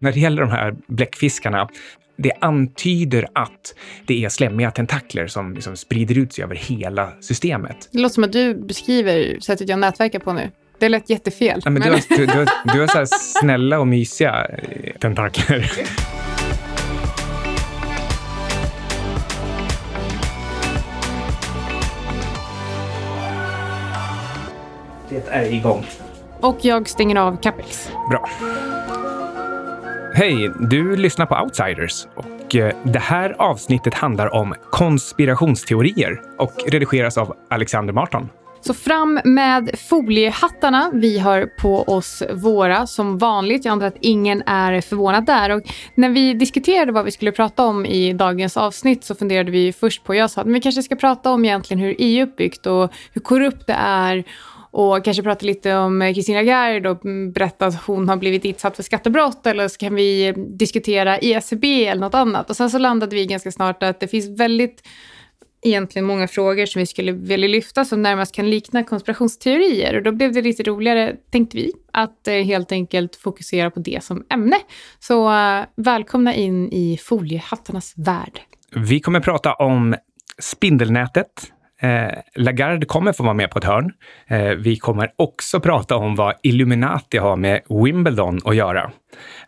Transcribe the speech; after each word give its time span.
när 0.00 0.12
det 0.12 0.20
gäller 0.20 0.42
de 0.42 0.50
här 0.50 0.74
bläckfiskarna, 0.86 1.68
det 2.16 2.32
antyder 2.40 3.28
att 3.32 3.74
det 4.06 4.24
är 4.24 4.28
slemmiga 4.28 4.70
tentakler 4.70 5.26
som 5.26 5.54
liksom 5.54 5.76
sprider 5.76 6.18
ut 6.18 6.32
sig 6.32 6.44
över 6.44 6.54
hela 6.54 7.12
systemet. 7.20 7.88
Det 7.92 7.98
låter 7.98 8.14
som 8.14 8.24
att 8.24 8.32
du 8.32 8.54
beskriver 8.54 9.40
sättet 9.40 9.68
jag 9.68 9.78
nätverkar 9.78 10.18
på 10.18 10.32
nu. 10.32 10.50
Det 10.78 10.88
lät 10.88 11.10
jättefel. 11.10 11.62
Ja, 11.64 11.70
men 11.70 11.82
du, 11.82 11.90
har, 11.90 12.16
du, 12.16 12.26
du, 12.26 12.32
har, 12.32 12.72
du 12.74 12.80
har 12.80 12.86
så 12.86 12.98
här 12.98 13.06
snälla 13.40 13.80
och 13.80 13.86
mysiga 13.86 14.46
eh, 14.46 14.92
tentakler. 14.98 15.72
Det 25.08 25.28
är 25.28 25.52
igång. 25.52 25.86
Och 26.40 26.58
jag 26.62 26.88
stänger 26.88 27.16
av 27.16 27.36
Capex. 27.42 27.90
Bra. 28.10 28.28
Hej, 30.14 30.50
du 30.60 30.96
lyssnar 30.96 31.26
på 31.26 31.34
Outsiders 31.34 32.06
och 32.16 32.56
eh, 32.56 32.76
det 32.84 32.98
här 32.98 33.36
avsnittet 33.38 33.94
handlar 33.94 34.34
om 34.34 34.54
konspirationsteorier 34.70 36.22
och 36.38 36.52
redigeras 36.66 37.18
av 37.18 37.36
Alexander 37.50 37.92
Marton. 37.92 38.28
Så 38.60 38.74
fram 38.74 39.20
med 39.24 39.70
foliehattarna. 39.88 40.90
Vi 40.92 41.18
har 41.18 41.46
på 41.46 41.82
oss 41.82 42.22
våra 42.32 42.86
som 42.86 43.18
vanligt. 43.18 43.64
Jag 43.64 43.72
antar 43.72 43.86
att 43.86 43.96
ingen 44.00 44.42
är 44.46 44.80
förvånad 44.80 45.26
där. 45.26 45.50
Och 45.50 45.62
när 45.94 46.08
vi 46.08 46.34
diskuterade 46.34 46.92
vad 46.92 47.04
vi 47.04 47.10
skulle 47.10 47.32
prata 47.32 47.64
om 47.64 47.86
i 47.86 48.12
dagens 48.12 48.56
avsnitt 48.56 49.04
så 49.04 49.14
funderade 49.14 49.50
vi 49.50 49.72
först 49.72 50.04
på, 50.04 50.14
jag 50.14 50.30
sa 50.30 50.40
att 50.40 50.46
vi 50.46 50.60
kanske 50.60 50.82
ska 50.82 50.96
prata 50.96 51.30
om 51.30 51.44
egentligen 51.44 51.80
hur 51.80 51.94
EU 51.98 52.22
är 52.22 52.26
uppbyggt 52.26 52.66
och 52.66 52.92
hur 53.12 53.20
korrupt 53.20 53.66
det 53.66 53.76
är 53.78 54.24
och 54.70 55.04
kanske 55.04 55.22
prata 55.22 55.46
lite 55.46 55.74
om 55.74 56.02
eh, 56.02 56.12
Christina 56.12 56.42
Gard 56.42 56.86
och 56.86 57.04
mm, 57.04 57.32
berätta 57.32 57.66
att 57.66 57.82
hon 57.82 58.08
har 58.08 58.16
blivit 58.16 58.44
utsatt 58.44 58.76
för 58.76 58.82
skattebrott 58.82 59.46
eller 59.46 59.68
så 59.68 59.78
kan 59.78 59.94
vi 59.94 60.28
eh, 60.28 60.34
diskutera 60.36 61.18
ECB 61.18 61.86
eller 61.86 62.00
något 62.00 62.14
annat. 62.14 62.50
Och 62.50 62.56
sen 62.56 62.70
så 62.70 62.78
landade 62.78 63.16
vi 63.16 63.26
ganska 63.26 63.52
snart 63.52 63.82
att 63.82 64.00
det 64.00 64.08
finns 64.08 64.40
väldigt 64.40 64.88
egentligen 65.62 66.06
många 66.06 66.28
frågor 66.28 66.66
som 66.66 66.80
vi 66.80 66.86
skulle 66.86 67.12
vilja 67.12 67.48
lyfta 67.48 67.84
som 67.84 68.02
närmast 68.02 68.34
kan 68.34 68.50
likna 68.50 68.84
konspirationsteorier. 68.84 69.96
Och 69.96 70.02
då 70.02 70.12
blev 70.12 70.32
det 70.32 70.42
lite 70.42 70.62
roligare, 70.62 71.16
tänkte 71.30 71.56
vi, 71.56 71.72
att 71.92 72.28
eh, 72.28 72.34
helt 72.34 72.72
enkelt 72.72 73.16
fokusera 73.16 73.70
på 73.70 73.80
det 73.80 74.04
som 74.04 74.24
ämne. 74.30 74.56
Så 74.98 75.30
välkomna 75.76 76.34
in 76.34 76.72
i 76.72 76.98
foliehattarnas 77.02 77.94
värld. 77.96 78.40
Vi 78.76 79.00
kommer 79.00 79.20
prata 79.20 79.54
om 79.54 79.94
spindelnätet, 80.38 81.52
Eh, 81.80 82.18
Lagarde 82.34 82.86
kommer 82.86 83.12
få 83.12 83.22
vara 83.22 83.34
med 83.34 83.50
på 83.50 83.58
ett 83.58 83.64
hörn. 83.64 83.92
Eh, 84.26 84.48
vi 84.48 84.76
kommer 84.76 85.10
också 85.16 85.60
prata 85.60 85.96
om 85.96 86.14
vad 86.14 86.34
Illuminati 86.42 87.18
har 87.18 87.36
med 87.36 87.60
Wimbledon 87.84 88.40
att 88.44 88.56
göra. 88.56 88.90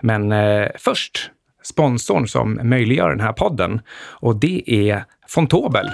Men 0.00 0.33
eh, 0.33 0.69
först 0.78 1.30
sponsorn 1.62 2.28
som 2.28 2.61
möjliggör 2.62 3.11
den 3.11 3.20
här 3.20 3.33
podden 3.33 3.80
och 4.20 4.41
det 4.41 4.62
är 4.66 5.05
Fontobel. 5.28 5.91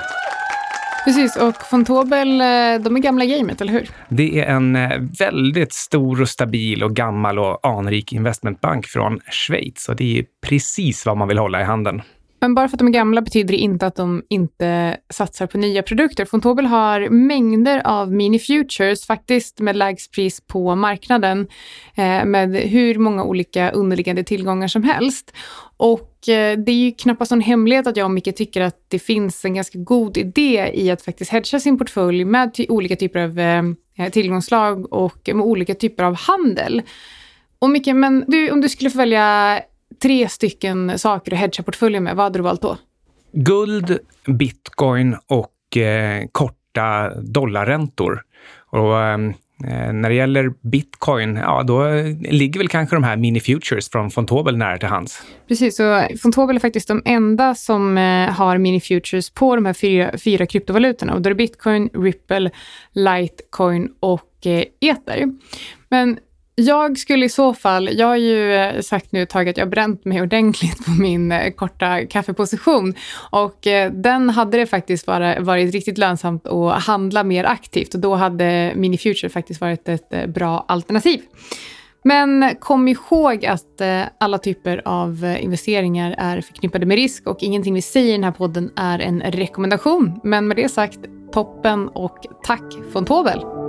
Precis, 1.04 1.36
och 1.36 1.56
Fontobel, 1.70 2.40
eh, 2.40 2.46
de 2.84 2.96
är 2.96 2.98
gamla 2.98 3.24
gamet, 3.24 3.60
eller 3.60 3.72
hur? 3.72 3.88
Det 4.08 4.40
är 4.40 4.46
en 4.46 4.76
eh, 4.76 5.00
väldigt 5.18 5.72
stor 5.72 6.20
och 6.20 6.28
stabil 6.28 6.82
och 6.82 6.96
gammal 6.96 7.38
och 7.38 7.66
anrik 7.66 8.12
investmentbank 8.12 8.86
från 8.86 9.20
Schweiz 9.30 9.88
och 9.88 9.96
det 9.96 10.18
är 10.18 10.24
precis 10.46 11.06
vad 11.06 11.16
man 11.16 11.28
vill 11.28 11.38
hålla 11.38 11.60
i 11.60 11.64
handen. 11.64 12.02
Men 12.40 12.54
bara 12.54 12.68
för 12.68 12.76
att 12.76 12.78
de 12.78 12.88
är 12.88 12.92
gamla 12.92 13.20
betyder 13.20 13.54
det 13.54 13.58
inte 13.58 13.86
att 13.86 13.96
de 13.96 14.22
inte 14.28 14.96
satsar 15.10 15.46
på 15.46 15.58
nya 15.58 15.82
produkter. 15.82 16.24
Fontobel 16.24 16.66
har 16.66 17.08
mängder 17.08 17.82
av 17.84 18.12
mini-futures, 18.12 19.06
faktiskt 19.06 19.60
med 19.60 19.76
lägst 19.76 20.12
pris 20.12 20.40
på 20.40 20.74
marknaden, 20.74 21.48
eh, 21.94 22.24
med 22.24 22.56
hur 22.56 22.98
många 22.98 23.24
olika 23.24 23.70
underliggande 23.70 24.24
tillgångar 24.24 24.68
som 24.68 24.82
helst. 24.82 25.32
Och 25.76 26.28
eh, 26.28 26.58
det 26.58 26.72
är 26.72 26.84
ju 26.84 26.92
knappast 26.92 27.30
någon 27.30 27.40
hemlighet 27.40 27.86
att 27.86 27.96
jag 27.96 28.04
och 28.04 28.10
Micke 28.10 28.36
tycker 28.36 28.60
att 28.60 28.84
det 28.88 28.98
finns 28.98 29.44
en 29.44 29.54
ganska 29.54 29.78
god 29.78 30.16
idé 30.16 30.70
i 30.74 30.90
att 30.90 31.02
faktiskt 31.02 31.30
hedga 31.30 31.60
sin 31.60 31.78
portfölj 31.78 32.24
med 32.24 32.66
olika 32.68 32.96
typer 32.96 33.20
av 33.20 33.40
eh, 33.40 34.10
tillgångslag 34.10 34.92
och 34.92 35.18
med 35.26 35.44
olika 35.44 35.74
typer 35.74 36.04
av 36.04 36.14
handel. 36.14 36.82
Och 37.58 37.70
Micke, 37.70 37.94
men 37.94 38.24
du, 38.26 38.50
om 38.50 38.60
du 38.60 38.68
skulle 38.68 38.90
få 38.90 38.98
välja 38.98 39.60
tre 40.02 40.28
stycken 40.28 40.98
saker 40.98 41.32
att 41.32 41.38
hedga 41.38 41.62
portföljen 41.62 42.04
med, 42.04 42.16
vad 42.16 42.24
hade 42.24 42.38
du 42.38 42.42
valt 42.42 42.62
då? 42.62 42.76
Guld, 43.32 43.98
bitcoin 44.26 45.16
och 45.26 45.76
eh, 45.76 46.24
korta 46.32 47.14
dollarräntor. 47.20 48.22
Och, 48.70 49.00
ehm, 49.02 49.28
eh, 49.64 49.92
när 49.92 50.08
det 50.08 50.14
gäller 50.14 50.52
bitcoin, 50.70 51.36
ja 51.36 51.62
då 51.62 51.84
ligger 52.30 52.60
väl 52.60 52.68
kanske 52.68 52.96
de 52.96 53.04
här 53.04 53.16
mini-futures 53.16 53.90
från 53.90 54.10
Fontobel 54.10 54.56
nära 54.56 54.78
till 54.78 54.88
hands. 54.88 55.22
Precis, 55.48 55.76
så 55.76 56.06
Fontobel 56.22 56.56
är 56.56 56.60
faktiskt 56.60 56.88
de 56.88 57.02
enda 57.04 57.54
som 57.54 57.98
eh, 57.98 58.30
har 58.30 58.58
mini-futures 58.58 59.34
på 59.34 59.54
de 59.54 59.66
här 59.66 59.72
fyra, 59.72 60.18
fyra 60.18 60.46
kryptovalutorna. 60.46 61.14
Och 61.14 61.22
då 61.22 61.28
är 61.28 61.34
det 61.34 61.38
bitcoin, 61.38 61.88
Ripple, 61.94 62.50
Litecoin 62.92 63.90
och 64.00 64.46
eh, 64.46 64.64
Ether. 64.80 65.32
Men 65.88 66.18
jag 66.58 66.98
skulle 66.98 67.24
i 67.24 67.28
så 67.28 67.54
fall, 67.54 67.88
jag 67.92 68.06
har 68.06 68.16
ju 68.16 68.54
eh, 68.54 68.80
sagt 68.80 69.12
nu 69.12 69.22
ett 69.22 69.30
tag 69.30 69.48
att 69.48 69.56
jag 69.56 69.70
bränt 69.70 70.04
mig 70.04 70.22
ordentligt 70.22 70.84
på 70.84 70.90
min 70.90 71.32
eh, 71.32 71.50
korta 71.50 72.06
kaffeposition 72.06 72.94
och 73.30 73.66
eh, 73.66 73.92
den 73.92 74.30
hade 74.30 74.58
det 74.58 74.66
faktiskt 74.66 75.06
varit 75.06 75.72
riktigt 75.72 75.98
lönsamt 75.98 76.46
att 76.46 76.82
handla 76.82 77.24
mer 77.24 77.44
aktivt 77.44 77.94
och 77.94 78.00
då 78.00 78.14
hade 78.14 78.72
Mini 78.76 78.98
Future 78.98 79.28
faktiskt 79.28 79.60
varit 79.60 79.88
ett 79.88 80.28
bra 80.28 80.64
alternativ. 80.68 81.20
Men 82.04 82.54
kom 82.60 82.88
ihåg 82.88 83.46
att 83.46 83.80
alla 84.20 84.38
typer 84.38 84.82
av 84.84 85.36
investeringar 85.40 86.14
är 86.18 86.40
förknippade 86.40 86.86
med 86.86 86.94
risk 86.94 87.26
och 87.26 87.38
ingenting 87.40 87.74
vi 87.74 87.82
säger 87.82 88.08
i 88.08 88.12
den 88.12 88.24
här 88.24 88.30
podden 88.30 88.70
är 88.76 88.98
en 88.98 89.20
rekommendation. 89.20 90.20
Men 90.24 90.48
med 90.48 90.56
det 90.56 90.68
sagt, 90.68 90.98
toppen 91.32 91.88
och 91.88 92.18
tack 92.44 92.92
Fontobel! 92.92 93.67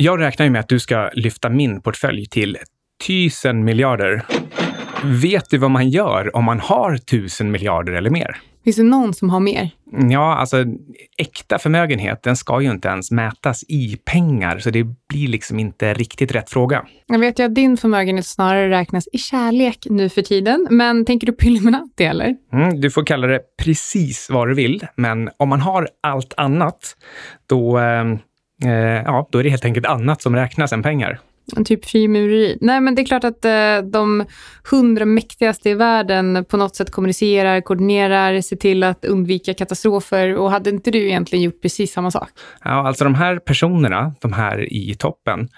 Jag 0.00 0.20
räknar 0.20 0.46
ju 0.46 0.50
med 0.50 0.60
att 0.60 0.68
du 0.68 0.80
ska 0.80 1.10
lyfta 1.12 1.48
min 1.48 1.82
portfölj 1.82 2.26
till 2.26 2.58
tusen 3.06 3.64
miljarder. 3.64 4.24
Vet 5.04 5.50
du 5.50 5.58
vad 5.58 5.70
man 5.70 5.90
gör 5.90 6.36
om 6.36 6.44
man 6.44 6.60
har 6.60 6.96
tusen 6.96 7.50
miljarder 7.50 7.92
eller 7.92 8.10
mer? 8.10 8.36
Finns 8.64 8.76
det 8.76 8.82
någon 8.82 9.14
som 9.14 9.30
har 9.30 9.40
mer? 9.40 9.70
Ja, 10.10 10.36
alltså 10.36 10.64
äkta 11.18 11.58
förmögenhet, 11.58 12.22
den 12.22 12.36
ska 12.36 12.60
ju 12.60 12.70
inte 12.70 12.88
ens 12.88 13.10
mätas 13.10 13.64
i 13.68 13.96
pengar, 14.04 14.58
så 14.58 14.70
det 14.70 14.84
blir 15.08 15.28
liksom 15.28 15.58
inte 15.58 15.94
riktigt 15.94 16.32
rätt 16.32 16.50
fråga. 16.50 16.84
Jag 17.06 17.18
vet 17.18 17.38
ju 17.38 17.44
att 17.44 17.54
din 17.54 17.76
förmögenhet 17.76 18.26
snarare 18.26 18.70
räknas 18.70 19.08
i 19.12 19.18
kärlek 19.18 19.86
nu 19.90 20.08
för 20.08 20.22
tiden, 20.22 20.66
men 20.70 21.04
tänker 21.04 21.26
du 21.26 21.32
på 21.32 21.44
Illuminati 21.44 22.04
eller? 22.04 22.36
Mm, 22.52 22.80
du 22.80 22.90
får 22.90 23.04
kalla 23.06 23.26
det 23.26 23.40
precis 23.62 24.30
vad 24.30 24.48
du 24.48 24.54
vill, 24.54 24.86
men 24.96 25.30
om 25.36 25.48
man 25.48 25.60
har 25.60 25.88
allt 26.02 26.34
annat, 26.36 26.96
då 27.46 27.78
eh, 27.78 28.04
ja, 29.04 29.28
då 29.30 29.38
är 29.38 29.42
det 29.42 29.50
helt 29.50 29.64
enkelt 29.64 29.86
annat 29.86 30.22
som 30.22 30.36
räknas 30.36 30.72
än 30.72 30.82
pengar. 30.82 31.20
Typ 31.64 31.84
frimureri. 31.84 32.58
Nej, 32.60 32.80
men 32.80 32.94
det 32.94 33.02
är 33.02 33.06
klart 33.06 33.24
att 33.24 33.44
eh, 33.44 33.90
de 33.92 34.24
hundra 34.70 35.04
mäktigaste 35.04 35.70
i 35.70 35.74
världen 35.74 36.44
på 36.48 36.56
något 36.56 36.76
sätt 36.76 36.90
kommunicerar, 36.90 37.60
koordinerar, 37.60 38.40
ser 38.40 38.56
till 38.56 38.82
att 38.82 39.04
undvika 39.04 39.54
katastrofer. 39.54 40.34
Och 40.34 40.50
hade 40.50 40.70
inte 40.70 40.90
du 40.90 41.06
egentligen 41.06 41.42
gjort 41.42 41.62
precis 41.62 41.92
samma 41.92 42.10
sak? 42.10 42.28
Ja, 42.64 42.70
alltså 42.70 43.04
de 43.04 43.14
här 43.14 43.38
personerna, 43.38 44.14
de 44.20 44.32
här 44.32 44.72
i 44.72 44.94
toppen, 44.94 45.48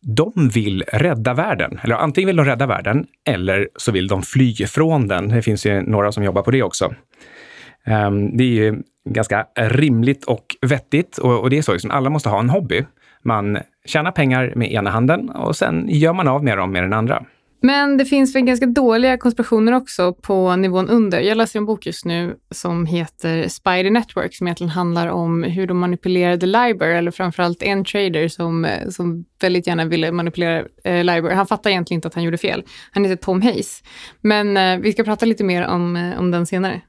de 0.00 0.32
vill 0.48 0.82
rädda 0.82 1.34
världen. 1.34 1.80
Eller 1.82 1.94
antingen 1.96 2.26
vill 2.26 2.36
de 2.36 2.44
rädda 2.44 2.66
världen 2.66 3.06
eller 3.28 3.68
så 3.76 3.92
vill 3.92 4.08
de 4.08 4.22
fly 4.22 4.54
från 4.54 5.08
den. 5.08 5.28
Det 5.28 5.42
finns 5.42 5.66
ju 5.66 5.82
några 5.82 6.12
som 6.12 6.24
jobbar 6.24 6.42
på 6.42 6.50
det 6.50 6.62
också. 6.62 6.94
Ehm, 7.88 8.36
det 8.36 8.44
är 8.44 8.48
ju 8.48 8.82
ganska 9.10 9.46
rimligt 9.56 10.24
och 10.24 10.56
vettigt. 10.60 11.18
Och, 11.18 11.50
det 11.50 11.58
är 11.58 11.62
så, 11.62 11.72
liksom, 11.72 11.90
alla 11.90 12.10
måste 12.10 12.28
ha 12.28 12.40
en 12.40 12.50
hobby. 12.50 12.84
Man 13.22 13.58
tjänar 13.86 14.10
pengar 14.10 14.52
med 14.56 14.72
ena 14.72 14.90
handen 14.90 15.30
och 15.30 15.56
sen 15.56 15.88
gör 15.88 16.12
man 16.12 16.28
av 16.28 16.44
med 16.44 16.58
dem 16.58 16.72
med 16.72 16.82
den 16.82 16.92
andra. 16.92 17.24
Men 17.60 17.96
det 17.96 18.04
finns 18.04 18.34
väl 18.34 18.42
ganska 18.42 18.66
dåliga 18.66 19.16
konspirationer 19.16 19.72
också 19.72 20.12
på 20.12 20.56
nivån 20.56 20.88
under. 20.88 21.20
Jag 21.20 21.36
läser 21.36 21.58
en 21.58 21.66
bok 21.66 21.86
just 21.86 22.04
nu 22.04 22.36
som 22.50 22.86
heter 22.86 23.48
Spider 23.48 23.90
Network 23.90 24.34
som 24.34 24.46
egentligen 24.46 24.70
handlar 24.70 25.08
om 25.08 25.42
hur 25.42 25.66
de 25.66 25.78
manipulerade 25.78 26.46
Liber, 26.46 26.88
eller 26.88 27.10
framförallt 27.10 27.62
en 27.62 27.84
trader 27.84 28.28
som, 28.28 28.66
som 28.90 29.24
väldigt 29.40 29.66
gärna 29.66 29.84
ville 29.84 30.12
manipulera 30.12 30.64
eh, 30.84 31.04
Liber. 31.04 31.30
Han 31.30 31.46
fattar 31.46 31.70
egentligen 31.70 31.98
inte 31.98 32.08
att 32.08 32.14
han 32.14 32.24
gjorde 32.24 32.38
fel. 32.38 32.62
Han 32.90 33.04
heter 33.04 33.16
Tom 33.16 33.42
Hayes. 33.42 33.82
Men 34.20 34.56
eh, 34.56 34.78
vi 34.78 34.92
ska 34.92 35.04
prata 35.04 35.26
lite 35.26 35.44
mer 35.44 35.66
om, 35.66 35.96
eh, 35.96 36.18
om 36.18 36.30
den 36.30 36.46
senare. 36.46 36.80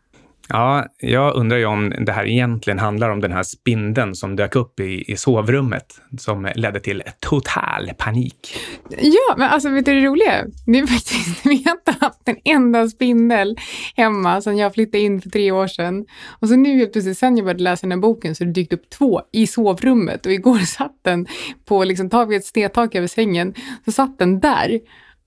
Ja, 0.54 0.86
jag 0.98 1.36
undrar 1.36 1.58
ju 1.58 1.66
om 1.66 1.94
det 2.06 2.12
här 2.12 2.28
egentligen 2.28 2.80
handlar 2.80 3.10
om 3.10 3.22
den 3.22 3.32
här 3.32 3.44
spindeln 3.44 4.16
som 4.16 4.36
dök 4.36 4.56
upp 4.56 4.80
i, 4.80 5.12
i 5.12 5.18
sovrummet 5.18 6.02
som 6.18 6.50
ledde 6.56 6.80
till 6.80 7.04
total 7.20 7.92
panik. 7.98 8.60
Ja, 8.90 9.36
men 9.38 9.50
alltså 9.50 9.70
vet 9.70 9.86
du 9.86 9.94
det 9.94 10.08
roliga? 10.08 10.46
Det 10.66 10.80
är 10.80 10.88
faktiskt, 10.88 11.46
vi 11.46 11.64
har 11.64 11.72
inte 11.72 12.06
haft 12.06 12.22
en 12.26 12.38
enda 12.46 12.88
spindel 12.88 13.58
hemma 13.96 14.42
sedan 14.42 14.58
jag 14.58 14.74
flyttade 14.74 15.00
in 15.00 15.22
för 15.22 15.30
tre 15.30 15.52
år 15.52 15.68
sedan. 15.68 16.06
Och 16.40 16.50
så 16.50 16.56
nu 16.56 16.78
helt 16.78 16.94
plötsligt, 16.94 17.18
sen 17.18 17.38
jag 17.38 17.46
började 17.46 17.64
läsa 17.64 17.82
den 17.82 17.92
här 17.92 18.00
boken, 18.00 18.36
så 18.36 18.44
det 18.44 18.52
dykt 18.52 18.74
upp 18.74 18.90
två 18.90 19.22
i 19.32 19.48
sovrummet 19.48 20.26
och 20.26 20.32
igår 20.32 20.58
satt 20.66 21.00
den 21.02 21.28
på, 21.66 21.84
liksom, 21.84 22.10
tar 22.10 22.34
ett 22.34 22.46
snedtak 22.46 22.96
över 22.96 23.08
sängen, 23.08 23.54
så 23.86 23.92
satt 23.92 24.20
den 24.20 24.40
där. 24.40 24.80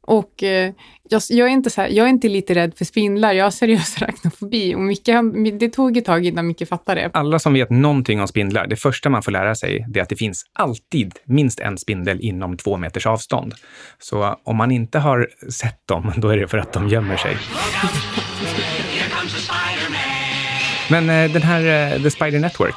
Och 0.06 0.42
eh, 0.42 0.72
jag, 1.08 1.22
jag, 1.28 1.48
är 1.48 1.52
inte 1.52 1.70
så 1.70 1.80
här, 1.80 1.88
jag 1.88 2.06
är 2.06 2.10
inte 2.10 2.28
lite 2.28 2.54
rädd 2.54 2.74
för 2.76 2.84
spindlar, 2.84 3.32
jag 3.32 3.44
har 3.44 3.50
seriös 3.50 4.02
arachnofobi. 4.02 4.74
Och 4.74 4.80
Micke, 4.80 5.10
det 5.60 5.68
tog 5.68 5.96
ett 5.96 6.04
tag 6.04 6.26
innan 6.26 6.46
Micke 6.46 6.68
fattade 6.68 7.00
det. 7.00 7.10
Alla 7.12 7.38
som 7.38 7.54
vet 7.54 7.70
någonting 7.70 8.20
om 8.20 8.28
spindlar, 8.28 8.66
det 8.66 8.76
första 8.76 9.10
man 9.10 9.22
får 9.22 9.32
lära 9.32 9.54
sig 9.54 9.86
är 9.94 10.02
att 10.02 10.08
det 10.08 10.16
finns 10.16 10.44
alltid 10.52 11.14
minst 11.24 11.60
en 11.60 11.78
spindel 11.78 12.20
inom 12.20 12.56
två 12.56 12.76
meters 12.76 13.06
avstånd. 13.06 13.54
Så 13.98 14.36
om 14.44 14.56
man 14.56 14.70
inte 14.70 14.98
har 14.98 15.28
sett 15.50 15.86
dem, 15.88 16.12
då 16.16 16.28
är 16.28 16.36
det 16.36 16.48
för 16.48 16.58
att 16.58 16.72
de 16.72 16.88
gömmer 16.88 17.16
sig. 17.16 17.36
Men 20.90 21.10
eh, 21.10 21.32
den 21.32 21.42
här 21.42 21.92
eh, 21.94 22.02
The 22.02 22.10
Spider 22.10 22.38
Network, 22.38 22.74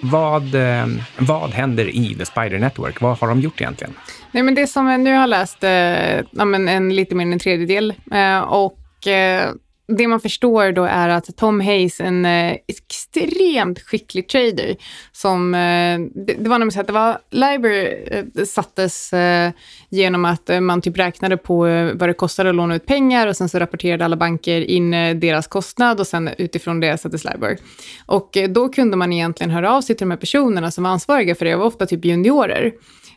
vad, 0.00 0.54
eh, 0.54 0.86
vad 1.18 1.50
händer 1.50 1.96
i 1.96 2.14
The 2.14 2.24
Spider 2.24 2.58
Network? 2.58 3.00
Vad 3.00 3.18
har 3.18 3.28
de 3.28 3.40
gjort 3.40 3.60
egentligen? 3.60 3.94
Nej, 4.32 4.42
men 4.42 4.54
det 4.54 4.66
som 4.66 4.86
jag 4.86 5.00
nu 5.00 5.14
har 5.14 5.26
läst, 5.26 5.64
eh, 5.64 6.18
en, 6.18 6.68
en, 6.68 6.96
lite 6.96 7.14
mer 7.14 7.26
än 7.26 7.32
en 7.32 7.38
tredjedel. 7.38 7.94
Eh, 8.12 8.38
och 8.38 9.06
eh, 9.06 9.50
det 9.86 10.08
man 10.08 10.20
förstår 10.20 10.72
då 10.72 10.84
är 10.84 11.08
att 11.08 11.36
Tom 11.36 11.60
Hayes, 11.60 12.00
en 12.00 12.24
eh, 12.24 12.56
extremt 12.68 13.80
skicklig 13.80 14.28
trader, 14.28 14.76
som, 15.12 15.54
eh, 15.54 15.98
det, 16.24 16.34
det, 16.38 16.48
var 16.48 16.58
nämligen 16.58 16.72
så 16.72 16.80
att 16.80 16.86
det 16.86 16.92
var, 16.92 17.18
Liber 17.30 17.98
eh, 18.10 18.44
sattes 18.44 19.12
eh, 19.12 19.52
genom 19.88 20.24
att 20.24 20.50
eh, 20.50 20.60
man 20.60 20.80
typ 20.80 20.98
räknade 20.98 21.36
på 21.36 21.66
eh, 21.66 21.92
vad 21.94 22.08
det 22.08 22.14
kostade 22.14 22.50
att 22.50 22.56
låna 22.56 22.74
ut 22.74 22.86
pengar 22.86 23.26
och 23.26 23.36
sen 23.36 23.48
så 23.48 23.58
rapporterade 23.58 24.04
alla 24.04 24.16
banker 24.16 24.60
in 24.60 24.94
eh, 24.94 25.16
deras 25.16 25.46
kostnad 25.46 26.00
och 26.00 26.06
sen 26.06 26.30
utifrån 26.38 26.80
det 26.80 26.98
sattes 26.98 27.24
Liber. 27.24 27.58
Och 28.06 28.36
eh, 28.36 28.48
då 28.48 28.68
kunde 28.68 28.96
man 28.96 29.12
egentligen 29.12 29.50
höra 29.50 29.72
av 29.72 29.80
sig 29.80 29.96
till 29.96 30.06
de 30.06 30.10
här 30.10 30.18
personerna 30.18 30.70
som 30.70 30.84
var 30.84 30.90
ansvariga 30.90 31.34
för 31.34 31.44
det, 31.44 31.54
och 31.54 31.60
var 31.60 31.66
ofta 31.66 31.86
typ 31.86 32.04
juniorer 32.04 32.72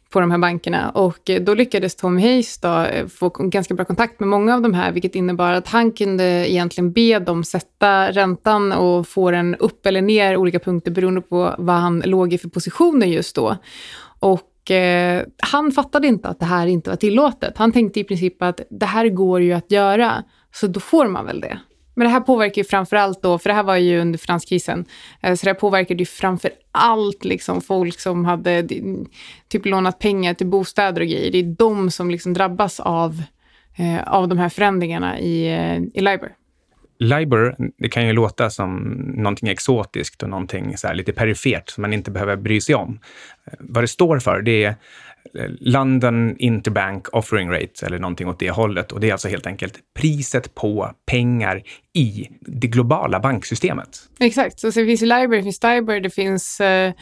på 0.10 0.20
de 0.20 0.32
här 0.32 0.38
bankerna. 0.38 0.90
Och 0.90 1.30
eh, 1.30 1.42
då 1.42 1.54
lyckades 1.54 1.96
Tom 1.96 2.18
Hayes 2.18 2.58
då 2.58 2.82
eh, 2.82 3.08
få 3.08 3.30
ganska 3.30 3.74
bra 3.74 3.86
kontakt 3.86 4.20
med 4.20 4.30
många 4.30 4.56
av 4.56 4.62
de 4.62 4.74
här, 4.74 4.92
vilket 4.92 5.16
innebar 5.16 5.52
att 5.52 5.68
han 5.68 5.92
kunde 5.92 6.24
egentligen 6.52 6.92
be 6.92 7.20
dem 7.20 7.44
sätta 7.44 8.12
räntan 8.12 8.72
och 8.72 9.08
få 9.08 9.32
den 9.32 9.56
upp 9.56 9.86
eller 9.86 10.02
ner 10.02 10.38
olika 10.38 10.60
punkter 10.60 10.92
beroende 10.92 11.22
på 11.22 11.56
vad 11.58 11.76
han 11.76 12.04
låg 12.06 12.34
i 12.34 12.38
för 12.38 12.50
positioner 12.50 13.08
just 13.08 13.36
då. 13.36 13.58
Och 14.20 14.72
eh, 14.72 15.24
han 15.38 15.72
fattade 15.72 16.08
inte 16.08 16.30
att 16.30 16.40
det 16.40 16.46
här 16.46 16.68
inte 16.68 16.90
var 16.90 16.98
tillåtet. 16.98 17.58
Han 17.58 17.72
tänkte 17.72 18.00
i 18.00 18.04
princip 18.04 18.42
att 18.42 18.62
det 18.70 18.86
här 18.86 19.10
går 19.10 19.42
ju 19.42 19.54
att 19.54 19.72
göra, 19.72 20.24
så 20.54 20.68
då 20.68 20.80
får 20.80 21.08
man 21.08 21.26
väl 21.26 21.42
det. 21.42 21.60
Men 21.98 22.06
det 22.06 22.12
här 22.12 22.20
påverkar 22.20 22.62
ju 22.62 22.64
framför 22.64 22.96
allt 22.96 23.22
då, 23.22 23.40
för 23.40 23.50
det 23.50 23.54
här 23.54 23.64
var 23.64 23.76
ju 23.76 24.00
under 24.00 24.20
finanskrisen, 24.20 24.86
eh, 25.22 25.36
så 25.36 25.46
det 25.46 25.50
här 25.50 25.60
påverkade 25.60 26.00
ju 26.00 26.06
framför 26.06 26.52
allt 26.72 27.26
liksom 27.26 27.62
folk 27.62 28.00
som 28.00 28.26
hade 28.26 28.52
eh, 28.52 28.66
typ 29.48 29.66
lånat 29.66 30.00
pengar 30.00 30.34
till 30.34 30.48
bostäder 30.48 31.02
och 31.02 31.08
grejer. 31.08 31.32
Det 31.32 31.38
är 31.38 31.56
de 31.58 31.92
som 31.92 32.12
liksom 32.12 32.34
drabbas 32.34 32.80
av, 32.80 33.24
eh, 33.78 34.14
av 34.14 34.28
de 34.28 34.38
här 34.38 34.50
förändringarna 34.50 35.20
i, 35.20 35.48
i 35.94 36.02
LIBOR. 36.02 36.30
LIBOR, 37.00 37.56
det 37.78 37.90
kan 37.90 38.08
ju 38.08 38.14
låta 38.14 38.50
som 38.50 38.78
någonting 39.16 39.50
exotiskt 39.50 40.24
och 40.24 40.30
någonting 40.30 40.78
så 40.78 40.94
lite 40.94 41.14
perifert 41.14 41.70
som 41.70 41.82
man 41.82 41.94
inte 41.94 42.12
behöver 42.12 42.36
bry 42.36 42.62
sig 42.62 42.76
om. 42.76 43.00
Vad 43.60 43.84
det 43.84 43.88
står 43.88 44.20
för, 44.20 44.42
det 44.42 44.64
är 44.64 44.76
London 45.60 46.36
Interbank 46.38 47.16
Offering 47.16 47.52
Rate 47.52 47.86
eller 47.86 48.00
någonting 48.00 48.28
åt 48.28 48.40
det 48.40 48.50
hållet. 48.50 48.92
Och 48.92 49.00
det 49.00 49.08
är 49.10 49.12
alltså 49.12 49.28
helt 49.28 49.48
enkelt 49.48 49.74
priset 50.00 50.56
på 50.56 50.92
pengar 51.12 51.64
i 51.94 52.28
det 52.42 52.68
globala 52.68 53.20
banksystemet. 53.20 53.90
Exakt, 54.20 54.60
så 54.60 54.68
det 54.68 54.74
finns 54.74 55.02
Libor, 55.02 55.36
det 55.36 55.44
finns 55.44 55.56
Stibor, 55.56 56.00
det 56.00 56.10
finns 56.10 56.62
eh, 56.62 56.94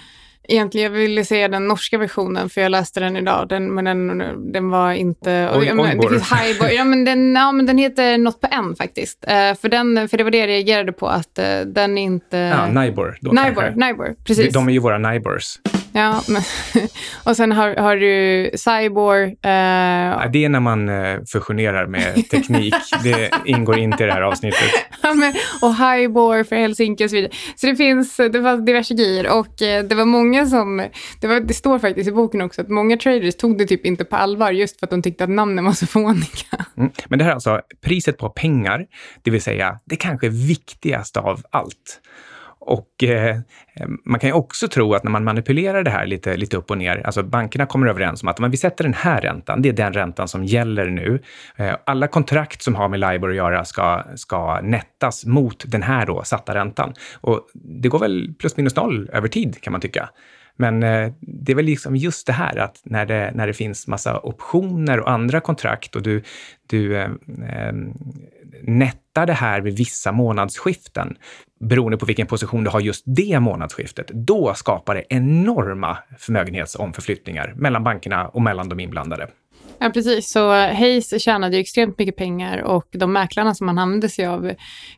Egentligen, 0.47 0.91
jag 0.91 0.99
ville 0.99 1.25
säga 1.25 1.47
den 1.47 1.67
norska 1.67 1.97
versionen, 1.97 2.49
för 2.49 2.61
jag 2.61 2.69
läste 2.69 2.99
den 2.99 3.15
idag, 3.15 3.49
den, 3.49 3.73
men 3.73 3.85
den, 3.85 4.51
den 4.51 4.69
var 4.69 4.91
inte... 4.91 5.49
Oj, 5.53 5.65
ja, 5.65 5.73
men, 5.73 5.99
det 5.99 6.09
finns 6.09 6.31
Highboy, 6.31 6.75
ja, 6.75 6.83
men 6.83 7.05
den, 7.05 7.35
ja, 7.35 7.51
men 7.51 7.65
den 7.65 7.77
heter 7.77 8.17
något 8.17 8.41
på 8.41 8.47
en 8.51 8.75
faktiskt. 8.75 9.25
Uh, 9.27 9.57
för, 9.61 9.69
den, 9.69 10.09
för 10.09 10.17
det 10.17 10.23
var 10.23 10.31
det 10.31 10.37
jag 10.37 10.47
reagerade 10.47 10.91
på, 10.91 11.07
att 11.07 11.39
uh, 11.39 11.67
den 11.67 11.97
inte... 11.97 12.37
Ja, 12.37 12.81
Nibor. 12.81 13.17
Nibor, 13.21 13.87
Nibor, 13.87 14.15
precis. 14.25 14.45
De, 14.45 14.51
de 14.51 14.69
är 14.69 14.73
ju 14.73 14.79
våra 14.79 14.97
Nibors. 14.97 15.57
Ja, 15.97 16.23
men, 16.27 16.41
och 17.23 17.37
sen 17.37 17.51
har, 17.51 17.75
har 17.75 17.95
du 17.97 18.51
Cyborg. 18.57 19.35
Ja, 19.41 20.27
det 20.33 20.45
är 20.45 20.49
när 20.49 20.59
man 20.59 20.89
uh, 20.89 21.23
fusionerar 21.31 21.87
med 21.87 22.29
teknik. 22.29 22.75
det 23.03 23.31
ingår 23.45 23.77
inte 23.77 24.03
i 24.03 24.07
det 24.07 24.13
här 24.13 24.21
avsnittet. 24.21 24.69
ja, 25.01 25.13
men, 25.13 25.33
och 25.61 25.75
Highbor 25.75 26.43
för 26.43 26.55
Helsinki 26.55 27.05
och 27.05 27.09
så 27.09 27.15
vidare. 27.15 27.31
Så 27.55 27.67
det 27.67 27.75
finns 27.75 28.17
det 28.17 28.39
var 28.39 28.57
diverse 28.57 28.93
grejer 28.93 29.27
och 29.39 29.47
uh, 29.47 29.87
det 29.89 29.95
var 29.95 30.05
många 30.05 30.45
som, 30.45 30.77
det, 31.21 31.27
var, 31.27 31.39
det 31.39 31.53
står 31.53 31.79
faktiskt 31.79 32.09
i 32.09 32.11
boken 32.11 32.41
också, 32.41 32.61
att 32.61 32.69
många 32.69 32.97
traders 32.97 33.35
tog 33.35 33.57
det 33.57 33.65
typ 33.65 33.85
inte 33.85 34.05
på 34.05 34.15
allvar 34.15 34.51
just 34.51 34.79
för 34.79 34.85
att 34.85 34.91
de 34.91 35.01
tyckte 35.01 35.23
att 35.23 35.29
namnen 35.29 35.65
var 35.65 35.73
så 35.73 35.87
fåniga. 35.87 36.65
Mm. 36.77 36.91
Men 37.07 37.19
det 37.19 37.25
här 37.25 37.31
är 37.31 37.35
alltså 37.35 37.61
priset 37.85 38.17
på 38.17 38.29
pengar, 38.29 38.85
det 39.23 39.31
vill 39.31 39.41
säga 39.41 39.79
det 39.85 39.95
kanske 39.95 40.29
viktigaste 40.29 41.19
av 41.19 41.41
allt. 41.51 42.01
Och 42.65 43.03
eh, 43.03 43.39
man 44.05 44.19
kan 44.19 44.29
ju 44.29 44.33
också 44.33 44.67
tro 44.67 44.93
att 44.93 45.03
när 45.03 45.11
man 45.11 45.23
manipulerar 45.23 45.83
det 45.83 45.91
här 45.91 46.05
lite, 46.05 46.37
lite 46.37 46.57
upp 46.57 46.71
och 46.71 46.77
ner, 46.77 47.01
alltså 47.05 47.23
bankerna 47.23 47.65
kommer 47.65 47.87
överens 47.87 48.23
om 48.23 48.29
att 48.29 48.39
men 48.39 48.51
vi 48.51 48.57
sätter 48.57 48.83
den 48.83 48.93
här 48.93 49.21
räntan, 49.21 49.61
det 49.61 49.69
är 49.69 49.73
den 49.73 49.93
räntan 49.93 50.27
som 50.27 50.43
gäller 50.43 50.85
nu. 50.85 51.21
Eh, 51.55 51.75
alla 51.85 52.07
kontrakt 52.07 52.61
som 52.61 52.75
har 52.75 52.89
med 52.89 52.99
LIBOR 52.99 53.29
att 53.29 53.35
göra 53.35 53.65
ska, 53.65 54.03
ska 54.15 54.61
nättas 54.61 55.25
mot 55.25 55.63
den 55.67 55.83
här 55.83 56.05
då 56.05 56.23
satta 56.23 56.55
räntan. 56.55 56.93
Och 57.13 57.41
det 57.53 57.89
går 57.89 57.99
väl 57.99 58.33
plus 58.39 58.57
minus 58.57 58.75
noll 58.75 59.09
över 59.13 59.27
tid 59.27 59.61
kan 59.61 59.71
man 59.71 59.81
tycka. 59.81 60.09
Men 60.57 60.83
eh, 60.83 61.11
det 61.19 61.51
är 61.51 61.55
väl 61.55 61.65
liksom 61.65 61.95
just 61.95 62.27
det 62.27 62.33
här 62.33 62.57
att 62.57 62.81
när 62.83 63.05
det, 63.05 63.31
när 63.35 63.47
det 63.47 63.53
finns 63.53 63.87
massa 63.87 64.19
optioner 64.19 64.99
och 64.99 65.11
andra 65.11 65.41
kontrakt 65.41 65.95
och 65.95 66.01
du, 66.01 66.23
du 66.67 66.97
eh, 66.97 67.09
eh 67.49 67.73
nettar 68.63 69.25
det 69.25 69.33
här 69.33 69.61
vid 69.61 69.77
vissa 69.77 70.11
månadsskiften, 70.11 71.17
beroende 71.59 71.97
på 71.97 72.05
vilken 72.05 72.27
position 72.27 72.63
du 72.63 72.69
har 72.69 72.79
just 72.79 73.03
det 73.05 73.39
månadsskiftet, 73.39 74.07
då 74.07 74.53
skapar 74.55 74.95
det 74.95 75.03
enorma 75.09 75.97
förmögenhetsomförflyttningar 76.19 77.53
mellan 77.55 77.83
bankerna 77.83 78.27
och 78.27 78.41
mellan 78.41 78.69
de 78.69 78.79
inblandade. 78.79 79.27
Ja, 79.79 79.89
precis. 79.89 80.31
Så 80.31 80.49
Hayes 80.51 81.23
tjänade 81.23 81.55
ju 81.55 81.61
extremt 81.61 81.99
mycket 81.99 82.15
pengar 82.15 82.57
och 82.61 82.87
de 82.91 83.13
mäklarna 83.13 83.55
som 83.55 83.67
han 83.67 83.77
använde 83.77 84.09
sig 84.09 84.25
av 84.25 84.51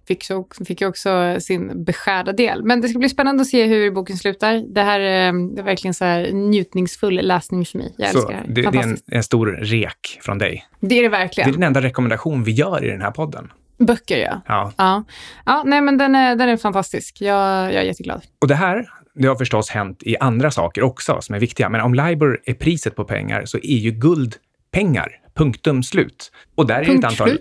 fick, 0.08 0.24
så, 0.24 0.48
fick 0.68 0.82
ju 0.82 0.88
också 0.88 1.38
sin 1.40 1.84
beskärda 1.84 2.32
del. 2.32 2.64
Men 2.64 2.82
det 2.82 2.90
ska 2.90 3.00
bli 3.00 3.10
spännande 3.10 3.42
att 3.42 3.48
se 3.48 3.66
hur 3.66 3.92
boken 3.92 4.18
slutar. 4.18 4.74
Det 4.74 4.82
här 4.82 5.00
är, 5.00 5.34
det 5.56 5.62
är 5.62 5.64
verkligen 5.64 5.94
så 5.94 6.06
här 6.06 6.32
njutningsfull 6.32 7.16
läsning 7.16 7.66
för 7.66 7.78
mig. 7.78 7.94
Jag 7.98 8.12
så 8.12 8.18
älskar 8.18 8.44
det. 8.48 8.62
Det, 8.62 8.72
det 8.72 8.78
är 8.78 8.84
en, 8.84 8.98
en, 9.12 9.24
stor 9.24 9.46
rek 9.48 10.20
från 10.22 10.38
dig. 10.38 10.66
Det 10.80 11.00
är 11.00 11.04
det 11.04 11.10
verkligen. 11.10 11.50
Det 11.50 11.52
är 11.52 11.60
den 11.60 11.68
enda 11.68 11.82
rekommendation 11.82 12.44
vi 12.44 12.52
gör 12.52 12.86
i 12.86 12.90
den 12.90 13.02
här 13.02 13.12
podden. 13.12 13.52
Böcker, 13.78 14.18
ja. 14.18 14.42
Ja. 14.48 14.72
ja. 14.78 15.04
ja 15.46 15.64
nej, 15.66 15.82
men 15.82 15.98
den 15.98 16.16
är, 16.16 16.36
den 16.36 16.50
är 16.50 16.58
fantastisk. 16.58 17.22
Jag, 17.22 17.74
jag 17.74 17.82
är 17.82 17.86
jätteglad. 17.86 18.22
Och 18.42 18.48
det 18.48 18.56
här, 18.56 18.90
det 19.16 19.28
har 19.28 19.36
förstås 19.36 19.70
hänt 19.70 20.04
i 20.04 20.18
andra 20.18 20.52
saker 20.52 20.84
också 20.84 21.22
som 21.22 21.36
är 21.36 21.40
viktiga. 21.40 21.70
Men 21.70 21.82
om 21.82 21.94
LIBOR 21.94 22.40
är 22.46 22.54
priset 22.54 22.96
på 22.96 23.04
pengar 23.04 23.46
så 23.46 23.58
är 23.58 23.78
ju 23.78 23.92
guld 23.92 24.36
pengar. 24.72 25.12
Punktum 25.38 25.84
slut. 25.84 26.32
Och 26.56 26.68
där 26.68 26.76
är 26.76 26.86
Punkt 26.86 27.04
ett 27.04 27.12
antal... 27.12 27.38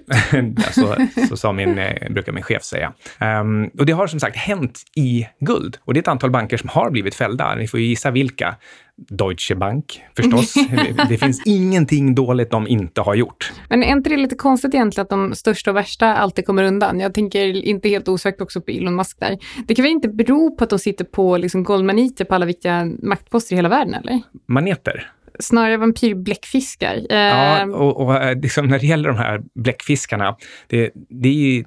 så, 0.73 0.97
så 1.29 1.37
sa 1.37 1.53
min, 1.53 1.79
eh, 1.79 2.11
brukar 2.11 2.33
min 2.33 2.43
chef 2.43 2.62
säga. 2.62 2.93
Um, 3.21 3.71
och 3.79 3.87
det 3.87 3.93
har 3.93 4.07
som 4.07 4.21
sagt 4.21 4.37
hänt 4.37 4.83
i 4.97 5.26
guld. 5.41 5.76
Och 5.85 5.95
det 5.95 5.99
är 5.99 6.03
ett 6.03 6.09
antal 6.09 6.31
banker 6.31 6.57
som 6.57 6.69
har 6.69 6.91
blivit 6.91 7.15
fällda. 7.15 7.55
Ni 7.55 7.69
får 7.69 7.81
ju 7.81 7.87
gissa 7.87 8.11
vilka. 8.11 8.57
Deutsche 8.97 9.55
Bank 9.55 10.03
förstås. 10.17 10.55
det, 10.71 11.07
det, 11.09 11.19
finns 11.19 11.43
ingenting 11.47 12.15
dåligt 12.15 12.50
de 12.50 12.69
inte 12.69 13.00
har 13.00 13.15
gjort. 13.15 13.53
Men 13.69 13.83
är 13.83 13.93
inte 13.93 14.11
det 14.11 14.17
lite 14.17 14.35
konstigt 14.35 14.75
egentligen 14.75 15.03
att 15.03 15.11
de 15.11 15.35
största 15.35 15.71
och 15.71 15.76
värsta 15.76 16.15
alltid 16.17 16.47
kommer 16.47 16.62
undan? 16.62 17.00
Jag 17.00 17.15
tänker 17.15 17.45
inte 17.65 17.88
helt 17.88 18.09
osökt 18.09 18.41
också 18.41 18.61
på 18.61 18.71
Elon 18.71 18.97
Musk 18.97 19.21
där. 19.21 19.38
Det 19.67 19.75
kan 19.75 19.83
väl 19.83 19.93
inte 19.93 20.09
bero 20.09 20.57
på 20.57 20.65
att 20.65 20.71
de 20.71 20.79
sitter 20.79 21.05
på 21.05 21.37
liksom 21.37 21.65
goldmaniter 21.65 22.25
på 22.25 22.35
alla 22.35 22.47
viktiga 22.47 22.85
maktposter 23.03 23.55
i 23.55 23.57
hela 23.57 23.69
världen, 23.69 23.95
eller? 23.95 24.23
Maneter? 24.47 25.12
Snarare 25.40 25.76
vampyrbläckfiskar. 25.76 27.07
Ja, 27.09 27.16
ehm. 27.16 27.75
och, 27.75 28.00
och 28.00 28.14
eh, 28.14 28.40
liksom 28.40 28.66
när 28.66 28.78
det 28.78 28.87
gäller 28.87 29.09
de 29.09 29.19
här 29.19 29.43
bläckfiskarna, 29.55 30.37
det, 30.66 30.90
det 31.09 31.28
är 31.28 31.33
ju 31.33 31.64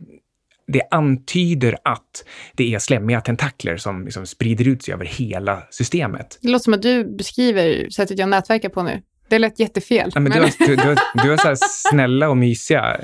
det 0.74 0.82
antyder 0.92 1.78
att 1.84 2.26
det 2.54 2.74
är 2.74 2.80
slemmiga 2.80 3.22
tentakler 3.22 3.78
som 3.78 4.06
liksom 4.06 4.26
sprider 4.26 4.68
ut 4.68 4.84
sig 4.84 4.94
över 4.94 5.06
hela 5.06 5.64
systemet. 5.70 6.40
Det 6.42 6.50
låter 6.50 6.64
som 6.64 6.74
att 6.74 6.82
du 6.82 7.16
beskriver 7.16 7.90
sättet 7.90 8.20
jag 8.20 8.30
nätverkar 8.30 8.70
på 8.70 8.84
nu. 8.84 9.02
Det 9.30 9.40
lät 9.40 9.60
jättefel. 9.60 10.12
Ja, 10.14 10.20
men, 10.20 10.24
men... 10.24 10.32
Du, 10.32 10.40
har, 10.40 10.68
du, 10.68 10.76
du, 10.76 10.82
har, 10.82 11.24
du 11.24 11.30
har 11.30 11.38
så 11.38 11.66
snälla 11.70 12.30
och 12.30 12.38
mysiga 12.38 12.98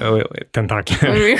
eh, 0.00 0.18
tentakler. 0.50 1.38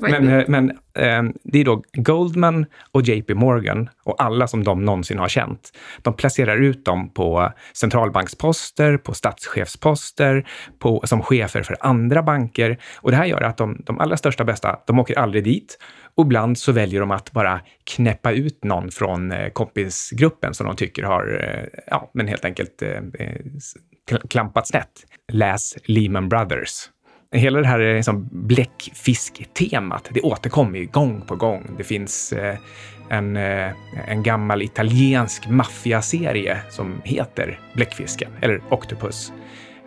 men, 0.00 0.26
men, 0.26 0.44
men 0.48 0.70
eh, 0.70 1.32
det 1.44 1.60
är 1.60 1.64
då 1.64 1.82
Goldman 1.92 2.66
och 2.92 3.02
JP 3.02 3.34
Morgan 3.34 3.88
och 4.04 4.22
alla 4.22 4.46
som 4.46 4.64
de 4.64 4.84
någonsin 4.84 5.18
har 5.18 5.28
känt. 5.28 5.72
De 6.02 6.14
placerar 6.14 6.56
ut 6.56 6.84
dem 6.84 7.10
på 7.10 7.52
centralbanksposter, 7.72 8.96
på 8.96 9.14
statschefsposter, 9.14 10.46
på, 10.78 11.02
som 11.04 11.22
chefer 11.22 11.62
för 11.62 11.76
andra 11.80 12.22
banker. 12.22 12.78
Och 12.96 13.10
det 13.10 13.16
här 13.16 13.26
gör 13.26 13.40
att 13.40 13.56
de, 13.56 13.82
de 13.86 13.98
allra 13.98 14.16
största 14.16 14.44
bästa, 14.44 14.78
de 14.86 14.98
åker 14.98 15.18
aldrig 15.18 15.44
dit. 15.44 15.78
Och 16.16 16.24
ibland 16.24 16.58
så 16.58 16.72
väljer 16.72 17.00
de 17.00 17.10
att 17.10 17.32
bara 17.32 17.60
knäppa 17.84 18.32
ut 18.32 18.64
någon 18.64 18.90
från 18.90 19.32
eh, 19.32 19.48
kompisgruppen 19.48 20.54
som 20.54 20.66
de 20.66 20.76
tycker 20.76 21.02
har, 21.02 21.40
eh, 21.42 21.80
ja, 21.86 22.10
men 22.14 22.28
helt 22.28 22.44
enkelt 22.44 22.82
eh, 22.82 22.98
eh 23.18 23.36
klampat 24.28 24.68
snett. 24.68 25.06
Läs 25.32 25.76
Lehman 25.84 26.28
Brothers. 26.28 26.90
Hela 27.32 27.60
det 27.60 27.66
här 27.66 27.94
liksom 27.96 28.28
bläckfisktemat, 28.32 30.10
det 30.14 30.20
återkommer 30.20 30.78
ju 30.78 30.86
gång 30.86 31.20
på 31.20 31.36
gång. 31.36 31.70
Det 31.78 31.84
finns 31.84 32.32
eh, 32.32 32.56
en, 33.08 33.36
eh, 33.36 33.72
en 34.06 34.22
gammal 34.22 34.62
italiensk 34.62 35.48
maffiaserie 35.48 36.58
som 36.70 37.00
heter 37.04 37.60
Bläckfisken, 37.74 38.30
eller 38.40 38.60
Octopus. 38.70 39.32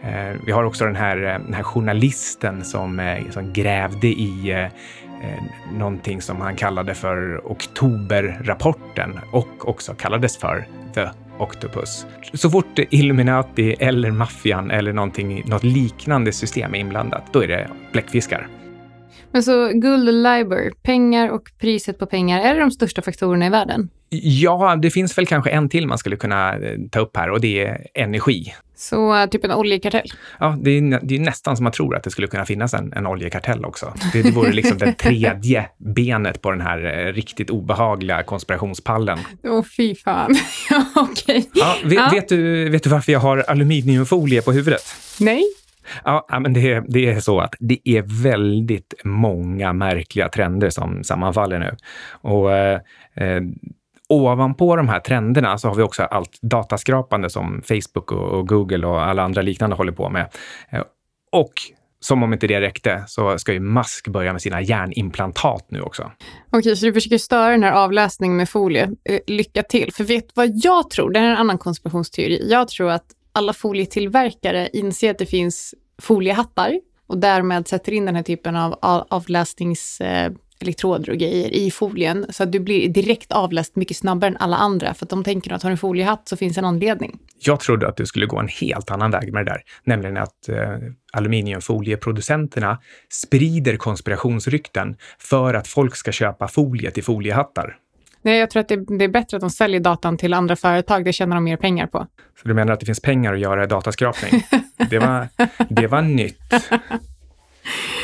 Eh, 0.03 0.35
vi 0.45 0.51
har 0.51 0.63
också 0.63 0.85
den 0.85 0.95
här, 0.95 1.17
den 1.17 1.53
här 1.53 1.63
journalisten 1.63 2.65
som, 2.65 3.17
som 3.31 3.53
grävde 3.53 4.07
i 4.07 4.69
Eh, 5.23 5.43
någonting 5.73 6.21
som 6.21 6.41
han 6.41 6.55
kallade 6.55 6.95
för 6.95 7.41
Oktoberrapporten 7.51 9.19
och 9.31 9.69
också 9.69 9.93
kallades 9.93 10.37
för 10.37 10.67
The 10.95 11.09
Octopus. 11.37 12.05
Så 12.33 12.49
fort 12.49 12.79
Illuminati 12.89 13.75
eller 13.79 14.11
maffian 14.11 14.71
eller 14.71 14.93
något 14.93 15.63
liknande 15.63 16.31
system 16.31 16.75
är 16.75 16.79
inblandat, 16.79 17.23
då 17.33 17.43
är 17.43 17.47
det 17.47 17.69
bläckfiskar. 17.91 18.47
Men 19.31 19.43
så 19.43 19.67
guld 19.73 20.09
och 20.09 20.13
LIBOR, 20.13 20.73
pengar 20.81 21.29
och 21.29 21.51
priset 21.59 21.99
på 21.99 22.05
pengar, 22.05 22.41
är 22.41 22.53
det 22.53 22.59
de 22.59 22.71
största 22.71 23.01
faktorerna 23.01 23.45
i 23.45 23.49
världen? 23.49 23.89
Ja, 24.09 24.75
det 24.81 24.91
finns 24.91 25.17
väl 25.17 25.25
kanske 25.25 25.49
en 25.49 25.69
till 25.69 25.87
man 25.87 25.97
skulle 25.97 26.15
kunna 26.15 26.55
eh, 26.55 26.77
ta 26.91 26.99
upp 26.99 27.17
här 27.17 27.29
och 27.29 27.41
det 27.41 27.65
är 27.65 27.87
energi. 27.93 28.53
Så 28.75 29.15
eh, 29.15 29.25
typ 29.29 29.45
en 29.45 29.51
oljekartell? 29.51 30.11
Ja, 30.39 30.57
det 30.61 30.71
är, 30.71 30.99
det 31.03 31.15
är 31.15 31.19
nästan 31.19 31.55
som 31.57 31.63
man 31.63 31.73
tror 31.73 31.95
att 31.95 32.03
det 32.03 32.09
skulle 32.09 32.27
kunna 32.27 32.45
finnas 32.45 32.73
en, 32.73 32.93
en 32.93 33.07
oljekartell 33.07 33.65
också. 33.65 33.93
Det, 34.13 34.21
det 34.21 34.31
vore 34.31 34.51
liksom 34.51 34.77
det 34.77 34.93
tredje 34.93 35.69
benet 35.77 36.41
på 36.41 36.51
den 36.51 36.61
här 36.61 37.07
eh, 37.07 37.13
riktigt 37.13 37.49
obehagliga 37.49 38.23
konspirationspallen. 38.23 39.19
Åh, 39.43 39.59
oh, 39.59 39.63
fy 39.77 39.95
fan. 39.95 40.31
Okej. 40.95 41.37
Okay. 41.37 41.43
Ja, 41.53 41.75
vet, 41.83 41.93
ja. 41.93 42.09
Vet, 42.13 42.29
du, 42.29 42.69
vet 42.69 42.83
du 42.83 42.89
varför 42.89 43.11
jag 43.11 43.19
har 43.19 43.37
aluminiumfolie 43.37 44.41
på 44.41 44.51
huvudet? 44.51 44.83
Nej. 45.19 45.43
Ja, 46.03 46.39
men 46.39 46.53
det 46.53 46.71
är, 46.71 46.83
det 46.87 47.09
är 47.09 47.19
så 47.19 47.39
att 47.39 47.55
det 47.59 47.79
är 47.83 48.23
väldigt 48.23 48.93
många 49.03 49.73
märkliga 49.73 50.29
trender 50.29 50.69
som 50.69 51.03
sammanfaller 51.03 51.59
nu. 51.59 51.75
Och 52.11 52.53
eh, 52.53 52.79
eh 53.15 53.41
ovanpå 54.09 54.75
de 54.75 54.89
här 54.89 54.99
trenderna 54.99 55.57
så 55.57 55.67
har 55.67 55.75
vi 55.75 55.83
också 55.83 56.03
allt 56.03 56.41
dataskrapande 56.41 57.29
som 57.29 57.61
Facebook 57.65 58.11
och, 58.11 58.47
Google 58.47 58.87
och 58.87 59.01
alla 59.01 59.23
andra 59.23 59.41
liknande 59.41 59.75
håller 59.75 59.91
på 59.91 60.09
med. 60.09 60.29
Eh, 60.69 60.83
och 61.31 61.53
som 61.99 62.23
om 62.23 62.33
inte 62.33 62.47
det 62.47 62.61
räckte 62.61 63.03
så 63.07 63.39
ska 63.39 63.53
ju 63.53 63.59
Musk 63.59 64.07
börja 64.07 64.31
med 64.31 64.41
sina 64.41 64.61
hjärnimplantat 64.61 65.65
nu 65.69 65.81
också. 65.81 66.11
Okej, 66.51 66.75
så 66.75 66.85
du 66.85 66.93
försöker 66.93 67.17
störa 67.17 67.51
den 67.51 67.63
här 67.63 67.71
avläsningen 67.71 68.37
med 68.37 68.49
folie. 68.49 68.89
Eh, 69.09 69.19
lycka 69.27 69.63
till. 69.63 69.93
För 69.93 70.03
vet 70.03 70.25
vad 70.35 70.49
jag 70.53 70.89
tror? 70.89 71.11
Det 71.11 71.19
här 71.19 71.27
är 71.27 71.31
en 71.31 71.37
annan 71.37 71.57
konspirationsteori. 71.57 72.47
Jag 72.49 72.67
tror 72.67 72.91
att 72.91 73.05
alla 73.39 73.53
folietillverkare 73.53 74.69
inser 74.73 75.11
att 75.11 75.17
det 75.17 75.25
finns 75.25 75.75
foliehattar 76.01 76.79
och 77.07 77.17
därmed 77.17 77.67
sätter 77.67 77.91
in 77.91 78.05
den 78.05 78.15
här 78.15 78.23
typen 78.23 78.55
av 78.55 78.79
avläsningselektroder 79.09 81.09
eh, 81.09 81.13
och 81.13 81.19
grejer 81.19 81.53
i 81.53 81.71
folien 81.71 82.25
så 82.29 82.43
att 82.43 82.51
du 82.51 82.59
blir 82.59 82.89
direkt 82.89 83.31
avläst 83.31 83.75
mycket 83.75 83.97
snabbare 83.97 84.29
än 84.29 84.37
alla 84.37 84.57
andra 84.57 84.93
för 84.93 85.05
att 85.05 85.09
de 85.09 85.23
tänker 85.23 85.53
att 85.53 85.63
har 85.63 85.69
du 85.69 85.71
en 85.71 85.77
foliehatt 85.77 86.27
så 86.27 86.37
finns 86.37 86.57
en 86.57 86.65
anledning. 86.65 87.19
Jag 87.39 87.59
trodde 87.59 87.87
att 87.87 87.97
du 87.97 88.05
skulle 88.05 88.25
gå 88.25 88.39
en 88.39 88.47
helt 88.47 88.91
annan 88.91 89.11
väg 89.11 89.33
med 89.33 89.45
det 89.45 89.51
där, 89.51 89.61
nämligen 89.83 90.17
att 90.17 90.49
eh, 90.49 90.77
aluminiumfolieproducenterna 91.13 92.79
sprider 93.09 93.77
konspirationsrykten 93.77 94.95
för 95.19 95.53
att 95.53 95.67
folk 95.67 95.95
ska 95.95 96.11
köpa 96.11 96.47
folie 96.47 96.91
till 96.91 97.03
foliehattar. 97.03 97.75
Nej, 98.21 98.39
jag 98.39 98.49
tror 98.49 98.61
att 98.61 98.67
det, 98.67 98.97
det, 98.97 99.05
är 99.05 99.09
bättre 99.09 99.37
att 99.37 99.41
de 99.41 99.49
säljer 99.49 99.79
datan 99.79 100.17
till 100.17 100.33
andra 100.33 100.55
företag. 100.55 101.05
Det 101.05 101.13
tjänar 101.13 101.35
de 101.35 101.43
mer 101.43 101.57
pengar 101.57 101.87
på. 101.87 102.07
Så 102.41 102.47
du 102.47 102.53
menar 102.53 102.73
att 102.73 102.79
det 102.79 102.85
finns 102.85 103.01
pengar 103.01 103.33
att 103.33 103.39
göra 103.39 103.65
dataskrapning? 103.65 104.43
det, 104.89 104.99
var, 104.99 105.27
det 105.69 105.87
var 105.87 106.01
nytt. 106.01 106.53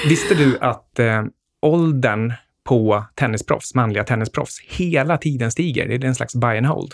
Visste 0.10 0.36
du 0.36 0.57
att 0.60 1.00
eh, 1.00 1.24
åldern 1.62 2.34
på 2.63 3.05
tennisproffs, 3.15 3.75
manliga 3.75 4.03
tennisproffs, 4.03 4.60
hela 4.60 5.17
tiden 5.17 5.51
stiger? 5.51 5.88
Det 5.88 5.95
är 5.95 6.05
en 6.05 6.15
slags 6.15 6.36
buy 6.36 6.57
and 6.57 6.65
hold. 6.65 6.93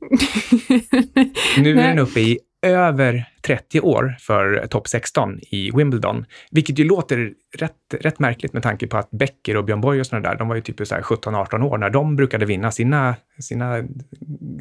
nu 1.58 1.78
är 1.78 1.88
den 1.88 1.98
uppe 1.98 2.20
i 2.20 2.38
över 2.62 3.28
30 3.46 3.80
år 3.80 4.16
för 4.20 4.66
topp 4.66 4.88
16 4.88 5.38
i 5.50 5.70
Wimbledon, 5.70 6.24
vilket 6.50 6.78
ju 6.78 6.84
låter 6.84 7.32
rätt, 7.58 7.72
rätt 8.00 8.18
märkligt 8.18 8.52
med 8.52 8.62
tanke 8.62 8.86
på 8.86 8.96
att 8.96 9.10
Becker 9.10 9.56
och 9.56 9.64
Björn 9.64 9.80
Borg 9.80 10.00
och 10.00 10.06
sådana 10.06 10.28
där, 10.28 10.38
de 10.38 10.48
var 10.48 10.56
ju 10.56 10.62
typ 10.62 10.80
17-18 10.80 11.62
år 11.62 11.78
när 11.78 11.90
de 11.90 12.16
brukade 12.16 12.46
vinna 12.46 12.70
sina, 12.70 13.16
sina 13.40 13.84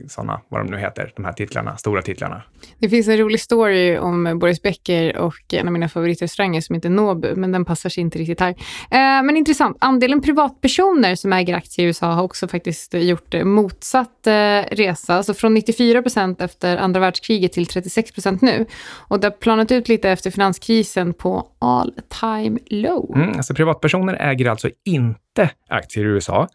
sådana, 0.08 0.42
vad 0.50 0.62
de 0.62 0.72
nu 0.72 0.78
heter, 0.78 1.12
de 1.16 1.26
här 1.26 1.34
titlarna, 1.34 1.78
stora 1.78 2.02
titlarna. 2.02 2.44
Det 2.80 2.90
finns 2.90 3.08
en 3.08 3.18
rolig 3.18 3.40
story 3.40 3.98
om 3.98 4.40
Boris 4.40 4.62
Becker 4.62 5.18
och 5.18 5.54
en 5.54 5.68
av 5.68 5.74
mina 5.74 5.90
favoritrestauranger 5.90 6.62
som 6.62 6.76
heter 6.76 6.90
Nobu, 6.90 7.36
men 7.36 7.52
den 7.52 7.66
passar 7.66 7.90
sig 7.90 8.02
inte 8.02 8.20
riktigt 8.20 8.40
här. 8.40 8.50
Eh, 8.92 9.24
men 9.24 9.38
intressant, 9.38 9.78
andelen 9.80 10.22
privatpersoner 10.22 11.16
som 11.16 11.34
äger 11.34 11.56
aktier 11.56 11.86
i 11.86 11.88
USA 11.88 12.08
har 12.08 12.24
också 12.24 12.48
faktiskt 12.48 12.94
gjort 12.94 13.44
motsatt 13.44 14.28
eh, 14.28 14.32
resa, 14.72 15.24
så 15.24 15.34
från 15.34 15.54
94 15.54 16.02
procent 16.02 16.42
efter 16.42 16.78
andra 16.78 17.00
världskriget 17.00 17.54
till 17.54 17.66
36 17.66 18.12
procent 18.12 18.42
nu. 18.42 18.66
Och 18.84 19.20
det 19.20 19.28
har 19.28 19.32
planat 19.32 19.72
ut 19.72 19.88
lite 19.88 20.10
efter 20.10 20.32
finanskrisen 20.32 21.14
på 21.14 21.48
all 21.60 21.94
time 22.22 22.60
low. 22.70 23.16
Mm, 23.16 23.38
alltså 23.38 23.54
privatpersoner 23.54 24.14
äger 24.14 24.50
alltså 24.50 24.70
inte 24.86 25.50
aktier 25.70 26.06
i 26.06 26.08
USA. 26.08 26.48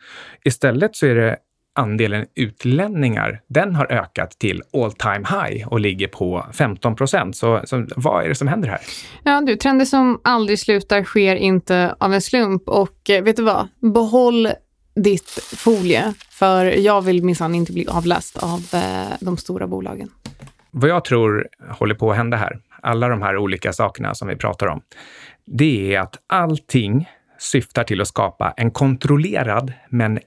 Istället 0.45 0.97
så 0.97 1.07
är 1.07 1.15
det 1.15 1.37
andelen 1.75 2.27
utlänningar, 2.35 3.41
den 3.49 3.75
har 3.75 3.93
ökat 3.93 4.31
till 4.31 4.63
all 4.73 4.93
time 4.93 5.27
high 5.29 5.69
och 5.69 5.81
ligger 5.81 6.09
på 6.09 6.47
15 6.53 6.97
procent. 6.97 7.37
Så, 7.37 7.61
så 7.65 7.87
vad 7.97 8.25
är 8.25 8.29
det 8.29 8.35
som 8.35 8.49
händer 8.49 8.69
här? 8.69 8.81
Ja, 9.25 9.41
du, 9.41 9.57
trender 9.57 9.85
som 9.85 10.21
aldrig 10.25 10.59
slutar 10.59 11.05
sker 11.05 11.37
inte 11.37 11.95
av 11.99 12.15
en 12.15 12.23
slump 12.23 12.69
och 12.69 13.11
eh, 13.11 13.23
vet 13.23 13.37
du 13.37 13.43
vad? 13.43 13.69
Behåll 13.81 14.49
ditt 14.95 15.31
folie, 15.57 16.15
för 16.31 16.65
jag 16.65 17.03
vill 17.03 17.25
minsann 17.25 17.55
inte 17.55 17.73
bli 17.73 17.87
avläst 17.89 18.37
av 18.37 18.67
eh, 18.73 19.17
de 19.21 19.37
stora 19.37 19.67
bolagen. 19.67 20.11
Vad 20.71 20.91
jag 20.91 21.05
tror 21.05 21.49
håller 21.69 21.95
på 21.95 22.11
att 22.11 22.17
hända 22.17 22.37
här, 22.37 22.61
alla 22.83 23.09
de 23.09 23.23
här 23.23 23.37
olika 23.37 23.73
sakerna 23.73 24.15
som 24.15 24.29
vi 24.29 24.37
pratar 24.37 24.67
om, 24.67 24.81
det 25.47 25.95
är 25.95 26.01
att 26.01 26.17
allting 26.27 27.09
syftar 27.39 27.85
till 27.85 28.01
att 28.01 28.09
skapa 28.09 28.55
en 28.57 28.71
kontrollerad 28.71 29.73
men 29.89 30.19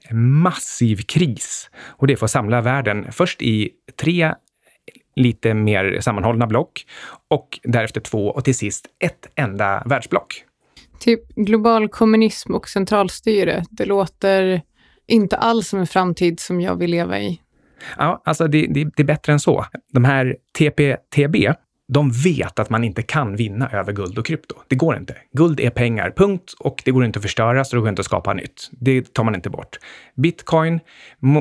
massiv 0.42 0.96
kris. 0.96 1.70
Och 1.86 2.06
det 2.06 2.16
får 2.16 2.26
samla 2.26 2.60
världen 2.60 3.12
först 3.12 3.42
i 3.42 3.70
tre 4.00 4.34
lite 5.16 5.54
mer 5.54 6.00
sammanhållna 6.00 6.46
block 6.46 6.86
och 7.28 7.58
därefter 7.62 8.00
två 8.00 8.28
och 8.28 8.44
till 8.44 8.54
sist 8.54 8.86
ett 8.98 9.28
enda 9.34 9.82
världsblock. 9.86 10.44
Typ 10.98 11.28
global 11.34 11.88
kommunism 11.88 12.54
och 12.54 12.68
centralstyre. 12.68 13.64
Det 13.70 13.84
låter 13.84 14.62
inte 15.06 15.36
alls 15.36 15.68
som 15.68 15.80
en 15.80 15.86
framtid 15.86 16.40
som 16.40 16.60
jag 16.60 16.76
vill 16.76 16.90
leva 16.90 17.20
i. 17.20 17.40
Ja, 17.98 18.22
alltså 18.24 18.48
det, 18.48 18.66
det, 18.66 18.84
det 18.84 19.02
är 19.02 19.04
bättre 19.04 19.32
än 19.32 19.40
så. 19.40 19.64
De 19.92 20.04
här 20.04 20.36
TPTB, 20.58 21.52
de 21.88 22.10
vet 22.10 22.58
att 22.58 22.70
man 22.70 22.84
inte 22.84 23.02
kan 23.02 23.36
vinna 23.36 23.70
över 23.70 23.92
guld 23.92 24.18
och 24.18 24.26
krypto. 24.26 24.54
Det 24.68 24.76
går 24.76 24.96
inte. 24.96 25.16
Guld 25.32 25.60
är 25.60 25.70
pengar, 25.70 26.12
punkt. 26.16 26.54
Och 26.58 26.82
det 26.84 26.90
går 26.90 27.04
inte 27.04 27.18
att 27.18 27.22
förstöra, 27.22 27.64
så 27.64 27.76
det 27.76 27.80
går 27.80 27.88
inte 27.88 28.00
att 28.00 28.06
skapa 28.06 28.32
nytt. 28.32 28.70
Det 28.72 29.14
tar 29.14 29.24
man 29.24 29.34
inte 29.34 29.50
bort. 29.50 29.78
Bitcoin, 30.14 30.80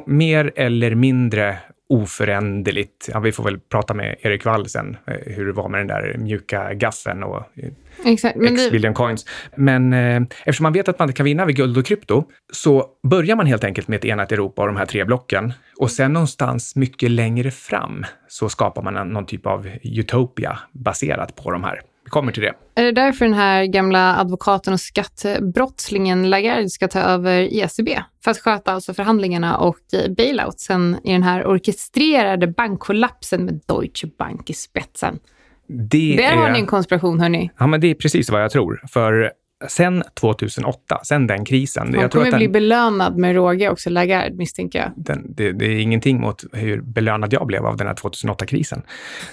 mer 0.06 0.52
eller 0.56 0.96
mindre 0.96 1.58
oföränderligt. 1.94 3.10
Ja, 3.14 3.20
vi 3.20 3.32
får 3.32 3.44
väl 3.44 3.60
prata 3.60 3.94
med 3.94 4.16
Erik 4.22 4.46
Wall 4.46 4.70
sen, 4.70 4.98
eh, 5.08 5.34
hur 5.34 5.46
det 5.46 5.52
var 5.52 5.70
med 5.70 5.80
den 5.80 5.88
där 5.88 6.16
mjuka 6.18 6.74
gaffen 6.74 7.24
och 7.24 7.38
eh, 7.38 7.72
Exakt, 8.06 8.36
men 8.36 8.54
X 8.54 8.72
billion 8.72 8.94
coins. 8.94 9.26
Men 9.56 9.94
eh, 9.94 10.22
eftersom 10.40 10.64
man 10.64 10.74
vet 10.74 10.88
att 10.88 11.00
man 11.00 11.10
inte 11.10 11.18
kan 11.18 11.24
vinna 11.24 11.46
vid 11.46 11.56
guld 11.56 11.78
och 11.78 11.86
krypto 11.86 12.24
så 12.54 12.86
börjar 13.08 13.36
man 13.36 13.46
helt 13.46 13.64
enkelt 13.64 13.88
med 13.88 13.98
ett 13.98 14.06
enat 14.06 14.32
Europa 14.32 14.62
och 14.62 14.68
de 14.68 14.78
här 14.78 14.86
tre 14.86 15.04
blocken. 15.04 15.54
Och 15.80 15.92
sen 15.92 16.14
någonstans 16.14 16.76
mycket 16.76 17.12
längre 17.12 17.52
fram 17.52 18.06
så 18.28 18.50
skapar 18.50 18.82
man 18.82 18.98
en, 18.98 19.08
någon 19.08 19.26
typ 19.26 19.46
av 19.46 19.70
utopia 19.84 20.60
baserat 20.72 21.36
på 21.36 21.52
de 21.52 21.64
här. 21.64 21.82
Vi 22.04 22.10
kommer 22.10 22.32
till 22.32 22.44
det. 22.44 22.54
Är 22.76 22.84
det 22.84 22.92
därför 22.92 23.26
den 23.26 23.34
här 23.34 23.66
gamla 23.66 24.16
advokaten 24.20 24.74
och 24.74 24.80
skattebrottslingen 24.80 26.30
Lagarde 26.30 26.70
ska 26.70 26.88
ta 26.88 27.00
över 27.00 27.54
ECB? 27.54 28.00
För 28.24 28.32
att 28.32 28.40
sköta 28.40 28.74
alltså 28.74 28.94
förhandlingarna 28.94 29.58
och 29.58 29.80
bailoutsen 30.18 30.98
i 31.04 31.12
den 31.12 31.24
här 31.24 31.46
orkestrerade 31.48 32.48
bankkollapsen 32.48 33.46
med 33.46 33.62
Deutsche 33.68 34.08
Bank 34.18 34.50
i 34.50 34.54
spetsen. 34.54 35.20
Det 35.68 36.16
Där 36.16 36.32
är... 36.32 36.36
har 36.36 36.50
ni 36.50 36.60
en 36.60 36.66
konspiration, 36.66 37.20
hörni. 37.20 37.52
Ja, 37.60 37.68
men 37.68 37.82
det 37.82 37.88
är 37.88 37.96
precis 37.96 38.30
vad 38.30 38.44
jag 38.44 38.52
tror. 38.52 38.82
För 38.90 39.32
sen 39.68 40.04
2008, 40.20 41.00
sen 41.04 41.28
den 41.28 41.46
krisen. 41.46 41.84
Han 41.84 42.02
jag 42.02 42.12
tror 42.12 42.22
kommer 42.22 42.28
att 42.28 42.32
den, 42.32 42.40
bli 42.40 42.50
belönad 42.50 43.18
med 43.18 43.36
råge 43.36 43.70
också, 43.70 43.90
Lagarde, 43.90 44.36
misstänker 44.36 44.80
jag. 44.80 44.92
Den, 44.96 45.34
det, 45.36 45.52
det, 45.52 45.66
är 45.66 45.80
ingenting 45.80 46.22
mot 46.22 46.44
hur 46.54 46.82
belönad 46.82 47.34
jag 47.34 47.48
blev 47.48 47.66
av 47.66 47.78
den 47.78 47.88
här 47.88 47.94
2008-krisen. 47.94 48.82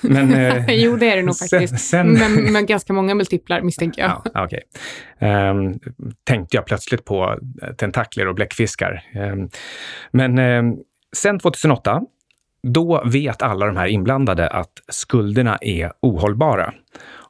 eh, 0.34 0.74
jo, 0.74 0.96
det 0.96 1.10
är 1.10 1.16
det 1.16 1.22
nog 1.22 1.38
faktiskt. 1.38 1.80
Sen, 1.80 2.12
men, 2.12 2.52
men 2.52 2.66
ganska 2.66 2.92
många 2.92 3.14
multiplar, 3.14 3.60
misstänker 3.60 4.02
jag. 4.02 4.22
Ja, 4.34 4.44
okay. 4.44 4.60
Um, 5.20 5.28
ehm, 5.28 5.78
tänkte 6.24 6.56
jag 6.56 6.66
plötsligt 6.66 7.04
på 7.04 7.38
tentakler 7.76 8.28
och 8.28 8.34
bläckfiskar. 8.34 9.02
Um, 9.14 9.48
men 10.12 10.38
um, 10.38 10.76
sen 11.16 11.38
2008 11.38 12.02
då 12.62 13.02
vet 13.06 13.42
alla 13.42 13.66
de 13.66 13.76
här 13.76 13.86
inblandade 13.86 14.48
att 14.48 14.72
skulderna 14.88 15.58
är 15.60 15.92
ohållbara. 16.00 16.74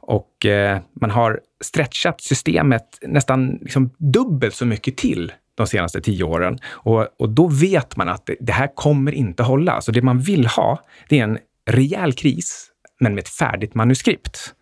Och 0.00 0.46
eh, 0.46 0.78
man 1.00 1.10
har 1.10 1.40
stretchat 1.60 2.20
systemet 2.20 2.98
nästan 3.02 3.58
liksom 3.60 3.90
dubbelt 3.98 4.54
så 4.54 4.66
mycket 4.66 4.96
till 4.96 5.32
de 5.54 5.66
senaste 5.66 6.00
tio 6.00 6.24
åren. 6.24 6.58
Och, 6.66 7.06
och 7.18 7.28
då 7.28 7.48
vet 7.48 7.96
man 7.96 8.08
att 8.08 8.26
det, 8.26 8.36
det 8.40 8.52
här 8.52 8.74
kommer 8.74 9.12
inte 9.12 9.42
hålla. 9.42 9.80
Så 9.80 9.92
det 9.92 10.02
man 10.02 10.18
vill 10.18 10.46
ha, 10.46 10.84
det 11.08 11.18
är 11.18 11.24
en 11.24 11.38
rejäl 11.70 12.12
kris, 12.12 12.70
men 13.00 13.14
med 13.14 13.22
ett 13.22 13.28
färdigt 13.28 13.74
manuskript. 13.74 14.54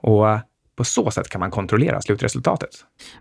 Och 0.00 0.26
på 0.76 0.84
så 0.84 1.10
sätt 1.10 1.28
kan 1.28 1.40
man 1.40 1.50
kontrollera 1.50 2.00
slutresultatet. 2.00 2.70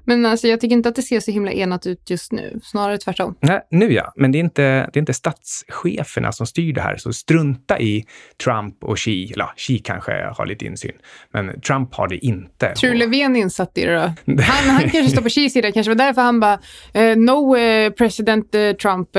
Men 0.05 0.25
alltså, 0.25 0.47
jag 0.47 0.61
tycker 0.61 0.75
inte 0.75 0.89
att 0.89 0.95
det 0.95 1.01
ser 1.01 1.19
så 1.19 1.31
himla 1.31 1.51
enat 1.51 1.87
ut 1.87 2.09
just 2.09 2.31
nu, 2.31 2.59
snarare 2.63 2.97
tvärtom. 2.97 3.35
Nej, 3.39 3.61
nu 3.71 3.93
ja, 3.93 4.13
men 4.15 4.31
det 4.31 4.37
är, 4.37 4.39
inte, 4.39 4.61
det 4.61 4.97
är 4.97 4.99
inte 4.99 5.13
statscheferna 5.13 6.31
som 6.31 6.47
styr 6.47 6.73
det 6.73 6.81
här, 6.81 6.97
så 6.97 7.13
strunta 7.13 7.79
i 7.79 8.05
Trump 8.43 8.83
och 8.83 8.97
Xi. 8.97 9.31
Eller 9.33 9.47
Xi 9.57 9.77
kanske 9.77 10.11
har 10.37 10.45
lite 10.45 10.65
insyn, 10.65 10.91
men 11.33 11.61
Trump 11.61 11.95
har 11.95 12.07
det 12.07 12.25
inte. 12.25 12.73
Tror 12.73 12.91
du 12.91 12.97
Löfven 12.97 13.35
insatt 13.35 13.77
i 13.77 13.85
det 13.85 13.95
då? 13.95 14.33
Han, 14.41 14.69
han 14.69 14.89
kanske 14.89 15.11
står 15.11 15.21
på 15.21 15.29
Xis 15.29 15.53
sida, 15.53 15.71
kanske 15.71 15.89
var 15.89 15.95
därför 15.95 16.21
han 16.21 16.39
bara 16.39 16.59
uh, 16.97 17.17
“No, 17.17 17.57
uh, 17.57 17.91
president 17.91 18.55
uh, 18.55 18.71
Trump, 18.71 19.15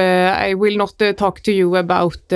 I 0.48 0.54
will 0.54 0.76
not 0.78 0.98
talk 1.16 1.42
to 1.42 1.50
you 1.50 1.76
about 1.76 2.32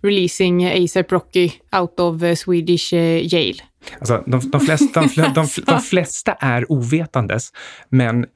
releasing 0.00 0.66
ASAP 0.66 1.12
Rocky 1.12 1.52
out 1.72 2.00
of 2.00 2.38
Swedish 2.38 2.92
jail”. 2.92 3.62
Alltså, 3.98 4.24
de, 4.26 4.50
de, 4.50 4.60
flesta, 4.60 5.00
de, 5.00 5.32
de, 5.34 5.46
de 5.66 5.80
flesta 5.90 6.32
är 6.32 6.72
ovetandes, 6.72 7.52
men 7.88 8.26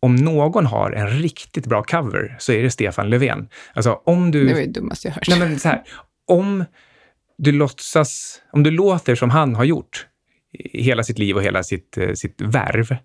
om 0.00 0.16
någon 0.16 0.66
har 0.66 0.90
en 0.90 1.10
riktigt 1.10 1.66
bra 1.66 1.82
cover 1.82 2.36
så 2.38 2.52
är 2.52 2.62
det 2.62 2.70
Stefan 2.70 3.10
Löfven. 3.10 3.48
Alltså 3.74 4.00
om 4.04 4.30
du... 4.30 4.46
Det 4.46 4.54
var 4.54 4.60
det 4.60 4.66
dummaste 4.66 5.08
jag 5.08 5.14
hört. 5.14 5.28
Nej, 5.28 5.38
men 5.38 5.58
så 5.58 5.68
här, 5.68 5.82
om 6.26 6.64
du 7.38 7.52
låtsas, 7.52 8.42
om 8.52 8.62
du 8.62 8.70
låter 8.70 9.14
som 9.14 9.30
han 9.30 9.54
har 9.54 9.64
gjort 9.64 10.06
hela 10.72 11.02
sitt 11.02 11.18
liv 11.18 11.36
och 11.36 11.42
hela 11.42 11.62
sitt, 11.62 11.98
eh, 11.98 12.12
sitt 12.12 12.40
värv, 12.40 12.96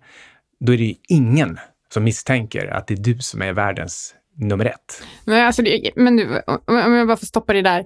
då 0.60 0.72
är 0.72 0.76
det 0.76 0.84
ju 0.84 0.94
ingen 1.08 1.58
som 1.92 2.04
misstänker 2.04 2.66
att 2.66 2.86
det 2.86 2.94
är 2.94 3.02
du 3.02 3.18
som 3.18 3.42
är 3.42 3.52
världens 3.52 4.14
nummer 4.36 4.64
ett. 4.64 5.02
Men, 5.24 5.46
alltså, 5.46 5.62
det, 5.62 5.90
men 5.96 6.16
du, 6.16 6.42
om 6.66 6.76
jag 6.76 7.06
bara 7.06 7.16
får 7.16 7.26
stoppa 7.26 7.52
det 7.52 7.62
där. 7.62 7.84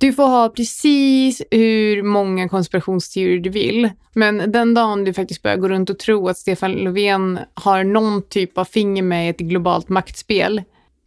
Du 0.00 0.12
får 0.12 0.26
ha 0.26 0.48
precis 0.48 1.42
hur 1.50 2.02
många 2.02 2.48
konspirationsteorier 2.48 3.38
du 3.38 3.50
vill. 3.50 3.90
Men 4.14 4.52
den 4.52 4.74
dagen 4.74 5.04
du 5.04 5.12
faktiskt 5.12 5.42
börjar 5.42 5.56
gå 5.56 5.68
runt 5.68 5.90
och 5.90 5.98
tro 5.98 6.28
att 6.28 6.38
Stefan 6.38 6.72
Löfven 6.72 7.38
har 7.54 7.84
någon 7.84 8.22
typ 8.22 8.58
av 8.58 8.64
finger 8.64 9.02
med 9.02 9.26
i 9.26 9.30
ett 9.30 9.38
globalt 9.38 9.88
maktspel, 9.88 10.62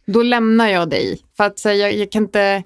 då 0.06 0.22
lämnar 0.22 0.68
jag 0.68 0.90
dig. 0.90 1.18
För 1.36 1.44
att 1.44 1.58
säga, 1.58 1.88
jag, 1.88 1.98
jag 1.98 2.12
kan 2.12 2.22
inte 2.22 2.62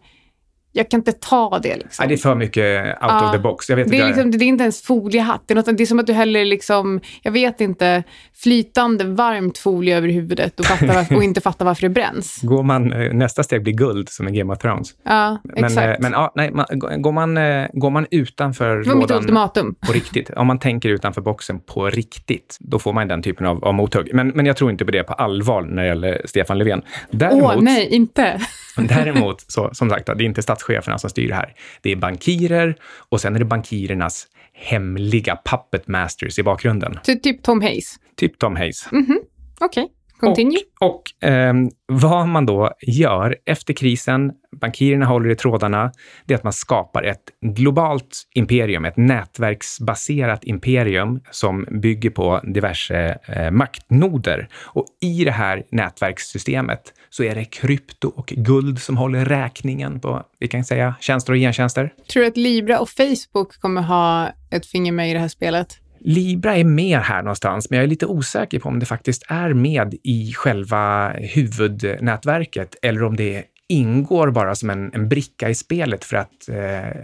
jag 0.76 0.88
kan 0.88 1.00
inte 1.00 1.12
ta 1.12 1.59
det. 1.62 1.76
Liksom. 1.76 2.02
Nej, 2.02 2.09
det 2.09 2.14
är 2.14 2.16
för 2.16 2.35
mycket 2.35 2.87
out 2.87 2.97
ja, 3.00 3.26
of 3.26 3.33
the 3.33 3.38
box. 3.38 3.68
Jag 3.68 3.76
vet 3.76 3.90
det, 3.90 4.00
är 4.00 4.06
liksom, 4.06 4.30
det 4.30 4.45
är 4.45 4.47
inte 4.47 4.62
ens 4.62 4.83
foliehatt. 4.83 5.42
Det 5.47 5.54
är, 5.54 5.56
något, 5.56 5.76
det 5.78 5.85
är 5.85 5.87
som 5.87 5.99
att 5.99 6.06
du 6.06 6.12
häller, 6.12 6.45
liksom, 6.45 7.00
jag 7.23 7.33
vet 7.33 7.61
inte, 7.61 8.02
flytande 8.35 9.04
varmt 9.04 9.59
folie 9.59 9.97
över 9.97 10.09
huvudet 10.09 10.61
och, 10.61 10.66
varför, 10.71 11.16
och 11.16 11.23
inte 11.25 11.40
fattar 11.40 11.64
varför 11.64 11.83
det 11.83 11.88
bränns. 11.88 12.40
Går 12.42 12.62
man, 12.62 12.92
eh, 12.92 13.12
nästa 13.12 13.42
steg 13.42 13.62
blir 13.62 13.73
guld, 13.73 14.09
som 14.09 14.28
i 14.28 14.38
Game 14.38 14.52
of 14.52 14.59
Thrones. 14.59 14.95
Ja, 15.04 15.38
men, 15.45 15.64
eh, 15.64 15.64
exakt. 15.64 16.02
Men 16.02 16.12
ja, 16.12 16.33
nej, 16.35 16.50
man, 16.50 16.66
går, 17.02 17.12
man, 17.12 17.37
eh, 17.37 17.66
går 17.73 17.90
man 17.90 18.06
utanför 18.11 18.76
det 18.76 18.88
var 18.88 18.97
mitt 18.97 19.11
ultimatum. 19.11 19.75
på 19.87 19.92
riktigt, 19.92 20.30
om 20.30 20.47
man 20.47 20.59
tänker 20.59 20.88
utanför 20.88 21.21
boxen 21.21 21.61
på 21.61 21.90
riktigt, 21.90 22.56
då 22.61 22.78
får 22.78 22.92
man 22.92 23.09
den 23.09 23.23
typen 23.23 23.47
av, 23.47 23.64
av 23.64 23.75
mothugg. 23.75 24.11
Men, 24.12 24.28
men 24.28 24.47
jag 24.47 24.56
tror 24.56 24.71
inte 24.71 24.85
på 24.85 24.90
det 24.90 25.02
på 25.02 25.12
allvar 25.12 25.62
när 25.62 25.83
det 25.83 25.88
gäller 25.88 26.23
Stefan 26.25 26.59
Löfven. 26.59 26.83
Åh, 27.21 27.54
nej, 27.61 27.88
inte. 27.88 28.40
däremot, 28.76 29.45
så, 29.49 29.71
som 29.73 29.90
sagt, 29.90 30.06
det 30.06 30.12
är 30.12 30.23
inte 30.23 30.42
statscheferna 30.66 30.99
som 30.99 31.11
styr 31.11 31.28
det 31.28 31.35
här. 31.35 31.54
Det 31.82 31.92
är 31.92 31.96
bankirer 31.96 32.76
och 33.11 33.20
sen 33.20 33.35
är 33.35 33.38
det 33.38 33.44
bankirernas 33.44 34.26
hemliga 34.52 35.38
puppet 35.44 35.88
masters 35.88 36.38
i 36.38 36.42
bakgrunden. 36.42 36.99
Ty 37.04 37.14
typ 37.14 37.42
Tom 37.42 37.61
Hayes? 37.61 37.96
Typ 38.16 38.38
Tom 38.38 38.56
Hayes. 38.56 38.88
Mm 38.92 39.06
-hmm. 39.06 39.18
Okej. 39.61 39.85
Okay. 39.85 39.96
Continue. 40.18 40.58
Och, 40.80 40.90
och 40.90 41.29
eh, 41.29 41.55
vad 41.87 42.29
man 42.29 42.46
då 42.46 42.70
gör 42.81 43.37
efter 43.46 43.74
krisen, 43.74 44.33
bankirerna 44.61 45.07
håller 45.07 45.31
i 45.31 45.37
trådarna, 45.37 45.92
det 46.24 46.35
är 46.35 46.38
att 46.38 46.44
man 46.44 46.52
skapar 46.52 47.02
ett 47.02 47.22
globalt 47.40 48.22
imperium, 48.35 48.85
ett 48.85 48.96
nätverksbaserat 48.96 50.44
imperium 50.44 51.20
som 51.31 51.66
bygger 51.70 52.11
på 52.11 52.40
diverse 52.55 53.18
eh, 53.26 53.50
maktnoder. 53.50 54.48
Och 54.62 54.87
i 55.02 55.24
det 55.24 55.31
här 55.31 55.62
nätverkssystemet 55.70 56.92
så 57.11 57.22
är 57.22 57.35
det 57.35 57.44
krypto 57.44 58.09
och 58.09 58.26
guld 58.26 58.83
som 58.83 58.96
håller 58.96 59.24
räkningen 59.24 60.00
på, 60.00 60.22
vi 60.38 60.48
kan 60.48 60.64
säga, 60.64 60.94
tjänster 61.00 61.33
och 61.33 61.38
gentjänster. 61.38 61.92
Tror 62.12 62.22
du 62.22 62.29
att 62.29 62.37
Libra 62.37 62.81
och 62.81 62.88
Facebook 62.88 63.61
kommer 63.61 63.83
ha 63.83 64.29
ett 64.50 64.66
finger 64.66 64.92
med 64.92 65.11
i 65.11 65.12
det 65.12 65.18
här 65.18 65.29
spelet? 65.29 65.81
Libra 66.09 66.57
är 66.57 66.64
med 66.64 66.99
här 66.99 67.23
någonstans, 67.23 67.71
men 67.71 67.77
jag 67.77 67.85
är 67.85 67.88
lite 67.88 68.07
osäker 68.07 68.59
på 68.59 68.69
om 68.69 68.79
det 68.79 68.87
faktiskt 68.87 69.25
är 69.29 69.53
med 69.55 69.95
i 70.03 70.33
själva 70.33 71.12
huvudnätverket 71.12 72.77
eller 72.83 73.03
om 73.03 73.16
det 73.16 73.45
ingår 73.69 74.31
bara 74.31 74.55
som 74.55 74.71
en, 74.71 74.95
en 74.95 75.09
bricka 75.09 75.49
i 75.49 75.55
spelet 75.55 76.05
för 76.05 76.16
att 76.16 76.49
eh, 76.49 77.03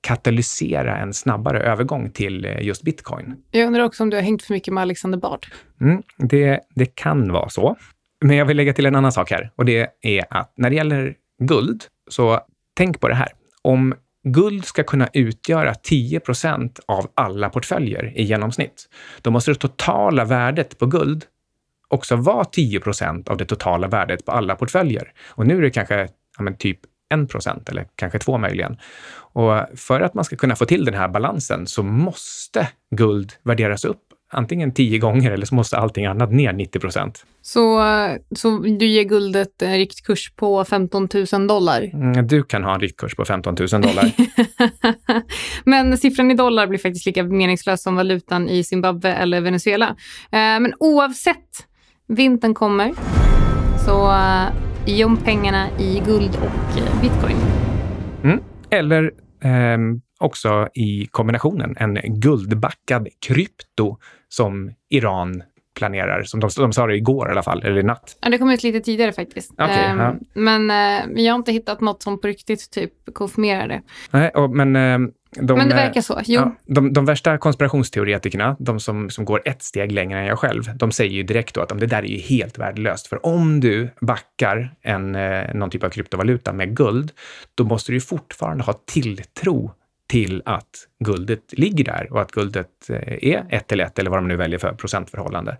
katalysera 0.00 0.98
en 0.98 1.14
snabbare 1.14 1.60
övergång 1.60 2.10
till 2.10 2.44
eh, 2.44 2.62
just 2.62 2.82
bitcoin. 2.82 3.36
Jag 3.50 3.66
undrar 3.66 3.82
också 3.82 4.02
om 4.02 4.10
du 4.10 4.16
har 4.16 4.22
hängt 4.22 4.42
för 4.42 4.54
mycket 4.54 4.74
med 4.74 4.82
Alexander 4.82 5.18
Bard? 5.18 5.46
Mm, 5.80 6.02
det, 6.16 6.60
det 6.74 6.94
kan 6.94 7.32
vara 7.32 7.48
så. 7.48 7.76
Men 8.24 8.36
jag 8.36 8.46
vill 8.46 8.56
lägga 8.56 8.72
till 8.72 8.86
en 8.86 8.96
annan 8.96 9.12
sak 9.12 9.30
här 9.30 9.50
och 9.56 9.64
det 9.64 9.88
är 10.00 10.24
att 10.30 10.52
när 10.56 10.70
det 10.70 10.76
gäller 10.76 11.14
guld, 11.42 11.84
så 12.10 12.40
tänk 12.76 13.00
på 13.00 13.08
det 13.08 13.14
här. 13.14 13.28
Om 13.62 13.94
guld 14.24 14.64
ska 14.64 14.84
kunna 14.84 15.08
utgöra 15.12 15.72
10% 15.72 16.80
av 16.86 17.10
alla 17.14 17.48
portföljer 17.48 18.12
i 18.16 18.22
genomsnitt, 18.22 18.88
då 19.22 19.30
måste 19.30 19.50
det 19.50 19.54
totala 19.54 20.24
värdet 20.24 20.78
på 20.78 20.86
guld 20.86 21.24
också 21.88 22.16
vara 22.16 22.44
10% 22.44 23.30
av 23.30 23.36
det 23.36 23.44
totala 23.44 23.88
värdet 23.88 24.24
på 24.24 24.32
alla 24.32 24.56
portföljer. 24.56 25.12
Och 25.28 25.46
nu 25.46 25.58
är 25.58 25.62
det 25.62 25.70
kanske 25.70 26.08
ja, 26.38 26.42
men 26.42 26.56
typ 26.56 26.78
1 27.14 27.68
eller 27.68 27.86
kanske 27.94 28.18
2 28.18 28.38
möjligen. 28.38 28.76
Och 29.32 29.62
för 29.76 30.00
att 30.00 30.14
man 30.14 30.24
ska 30.24 30.36
kunna 30.36 30.56
få 30.56 30.64
till 30.64 30.84
den 30.84 30.94
här 30.94 31.08
balansen 31.08 31.66
så 31.66 31.82
måste 31.82 32.68
guld 32.90 33.32
värderas 33.42 33.84
upp 33.84 34.02
antingen 34.30 34.74
tio 34.74 34.98
gånger 34.98 35.30
eller 35.30 35.46
så 35.46 35.54
måste 35.54 35.78
allting 35.78 36.06
annat 36.06 36.32
ner 36.32 36.52
90 36.52 36.80
procent. 36.80 37.24
Så, 37.42 37.82
så 38.36 38.58
du 38.58 38.86
ger 38.86 39.04
guldet 39.04 39.62
en 39.62 39.72
riktkurs 39.72 40.32
på 40.36 40.64
15 40.64 41.08
000 41.32 41.46
dollar? 41.46 41.82
Mm, 41.94 42.26
du 42.26 42.42
kan 42.42 42.64
ha 42.64 42.74
en 42.74 42.80
riktkurs 42.80 43.14
på 43.14 43.24
15 43.24 43.56
000 43.72 43.82
dollar. 43.82 44.12
men 45.64 45.98
siffran 45.98 46.30
i 46.30 46.34
dollar 46.34 46.66
blir 46.66 46.78
faktiskt 46.78 47.06
lika 47.06 47.22
meningslös 47.22 47.82
som 47.82 47.96
valutan 47.96 48.48
i 48.48 48.64
Zimbabwe 48.64 49.12
eller 49.12 49.40
Venezuela. 49.40 49.88
Eh, 50.30 50.60
men 50.60 50.74
oavsett, 50.78 51.66
vintern 52.08 52.54
kommer. 52.54 52.94
Så 53.86 54.08
uh, 54.08 54.48
göm 54.86 55.16
pengarna 55.16 55.68
i 55.78 56.02
guld 56.06 56.36
och 56.36 56.80
uh, 56.80 57.00
bitcoin. 57.00 57.36
Mm. 58.24 58.40
Eller 58.70 59.10
um, 59.74 60.00
också 60.18 60.68
i 60.74 61.06
kombinationen 61.10 61.76
en 61.76 61.98
guldbackad 62.20 63.08
krypto 63.20 63.96
som 64.28 64.72
Iran 64.90 65.42
planerar, 65.78 66.22
som 66.22 66.40
de, 66.40 66.50
de 66.56 66.72
sa 66.72 66.86
det 66.86 66.96
igår 66.96 67.28
i 67.28 67.30
alla 67.30 67.42
fall, 67.42 67.62
eller 67.62 67.80
i 67.80 67.82
natt. 67.82 68.16
Ja, 68.20 68.30
det 68.30 68.38
kom 68.38 68.50
ut 68.50 68.62
lite 68.62 68.80
tidigare 68.80 69.12
faktiskt. 69.12 69.52
Okay, 69.52 69.92
um, 69.92 69.98
ja. 69.98 70.14
Men 70.34 70.70
uh, 70.70 71.22
jag 71.22 71.32
har 71.32 71.38
inte 71.38 71.52
hittat 71.52 71.80
något 71.80 72.02
som 72.02 72.20
på 72.20 72.26
riktigt 72.26 72.70
typ 72.70 72.92
konfirmerar 73.12 73.68
det. 73.68 73.82
Nej, 74.10 74.30
och, 74.30 74.50
men 74.50 74.76
uh, 74.76 75.08
de, 75.36 75.58
men 75.58 75.68
det 75.68 75.74
verkar 75.74 76.00
så, 76.00 76.20
jo. 76.24 76.40
Ja, 76.40 76.56
de, 76.66 76.92
de, 76.92 77.04
värsta 77.04 77.38
konspirationsteoretikerna, 77.38 78.56
de 78.58 78.80
som, 78.80 79.10
som 79.10 79.24
går 79.24 79.42
ett 79.44 79.62
steg 79.62 79.92
längre 79.92 80.18
än 80.18 80.26
jag 80.26 80.38
själv, 80.38 80.62
de 80.76 80.92
säger 80.92 81.12
ju 81.12 81.22
direkt 81.22 81.54
då 81.54 81.60
att 81.60 81.68
det 81.68 81.86
där 81.86 82.02
är 82.02 82.06
ju 82.06 82.18
helt 82.18 82.58
värdelöst. 82.58 83.06
För 83.06 83.26
om 83.26 83.60
du 83.60 83.90
backar 84.00 84.74
en, 84.82 85.14
eh, 85.14 85.54
någon 85.54 85.70
typ 85.70 85.84
av 85.84 85.88
kryptovaluta 85.88 86.52
med 86.52 86.76
guld, 86.76 87.12
då 87.54 87.64
måste 87.64 87.92
du 87.92 87.96
ju 87.96 88.00
fortfarande 88.00 88.64
ha 88.64 88.72
tilltro 88.72 89.72
till 90.08 90.42
att 90.44 90.88
guldet 91.04 91.58
ligger 91.58 91.84
där 91.84 92.12
och 92.12 92.20
att 92.20 92.32
guldet 92.32 92.90
eh, 92.90 93.28
är 93.30 93.46
ett 93.50 93.66
till 93.66 93.80
ett 93.80 93.98
eller 93.98 94.10
vad 94.10 94.18
de 94.18 94.28
nu 94.28 94.36
väljer 94.36 94.58
för 94.58 94.72
procentförhållande. 94.72 95.56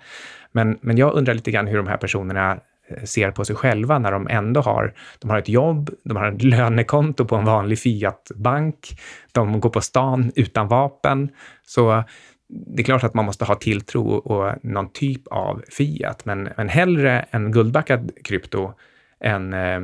Men, 0.53 0.79
men 0.81 0.99
jag 0.99 1.15
undrar 1.15 1.35
lite 1.35 1.51
grann 1.51 1.67
hur 1.67 1.77
de 1.77 1.87
här 1.87 1.97
personerna 1.97 2.61
eh, 2.89 3.03
ser 3.05 3.31
på 3.31 3.45
sig 3.45 3.57
själva 3.57 3.99
när 3.99 4.13
de 4.13 4.29
ändå 4.29 4.61
har, 4.61 4.95
de 5.19 5.31
har 5.31 5.39
ett 5.39 5.49
jobb, 5.49 5.91
de 6.05 6.17
har 6.17 6.33
ett 6.33 6.43
lönekonto 6.43 7.25
på 7.25 7.37
en 7.37 7.45
vanlig 7.45 7.79
Fiat-bank, 7.79 9.01
de 9.33 9.61
går 9.61 9.71
på 9.71 9.81
stan 9.81 10.33
utan 10.37 10.69
vapen. 10.69 11.29
Så 11.67 11.93
eh, 11.93 12.05
det 12.49 12.83
är 12.83 12.85
klart 12.85 13.05
att 13.05 13.15
man 13.15 13.25
måste 13.25 13.45
ha 13.45 13.55
tilltro 13.55 14.09
och 14.09 14.65
någon 14.65 14.93
typ 14.93 15.27
av 15.27 15.63
Fiat, 15.71 16.25
men, 16.25 16.49
men 16.57 16.69
hellre 16.69 17.25
en 17.31 17.53
guldbackad 17.53 18.11
krypto 18.25 18.73
än 19.21 19.53
eh, 19.53 19.81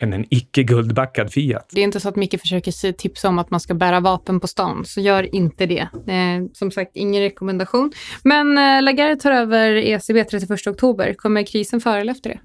än 0.00 0.12
en 0.12 0.24
icke 0.30 0.62
guldbackad 0.62 1.32
Fiat. 1.32 1.70
Det 1.72 1.80
är 1.80 1.84
inte 1.84 2.00
så 2.00 2.08
att 2.08 2.16
Micke 2.16 2.40
försöker 2.40 2.92
tipsa 2.92 3.28
om 3.28 3.38
att 3.38 3.50
man 3.50 3.60
ska 3.60 3.74
bära 3.74 4.00
vapen 4.00 4.40
på 4.40 4.46
stan, 4.46 4.84
så 4.84 5.00
gör 5.00 5.34
inte 5.34 5.66
det. 5.66 5.88
Eh, 6.06 6.46
som 6.52 6.70
sagt, 6.70 6.90
ingen 6.94 7.22
rekommendation. 7.22 7.92
Men 8.24 8.58
eh, 8.58 8.82
Lagarde 8.82 9.16
tar 9.16 9.32
över 9.32 9.72
ECB 9.74 10.24
31 10.24 10.66
oktober. 10.66 11.14
Kommer 11.14 11.42
krisen 11.42 11.80
före 11.80 12.00
eller 12.00 12.12
efter 12.12 12.30
det? 12.30 12.38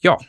Ja, 0.00 0.20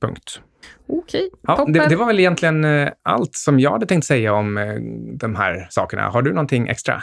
punkt. 0.00 0.40
Okej, 0.88 1.30
Ja, 1.42 1.64
det, 1.68 1.88
det 1.88 1.96
var 1.96 2.06
väl 2.06 2.20
egentligen 2.20 2.64
eh, 2.64 2.88
allt 3.02 3.34
som 3.34 3.60
jag 3.60 3.70
hade 3.70 3.86
tänkt 3.86 4.04
säga 4.04 4.34
om 4.34 4.58
eh, 4.58 4.74
de 5.18 5.34
här 5.34 5.66
sakerna. 5.70 6.08
Har 6.08 6.22
du 6.22 6.32
någonting 6.32 6.68
extra? 6.68 7.02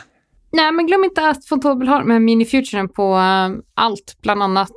Nej, 0.52 0.72
men 0.72 0.88
glöm 0.88 1.04
inte 1.04 1.30
att 1.30 1.46
Fontobel 1.46 1.88
har 1.88 2.04
med 2.04 2.22
mini-futuren 2.22 2.88
på 2.88 3.16
eh, 3.16 3.50
allt, 3.74 4.18
bland 4.22 4.44
annat 4.44 4.72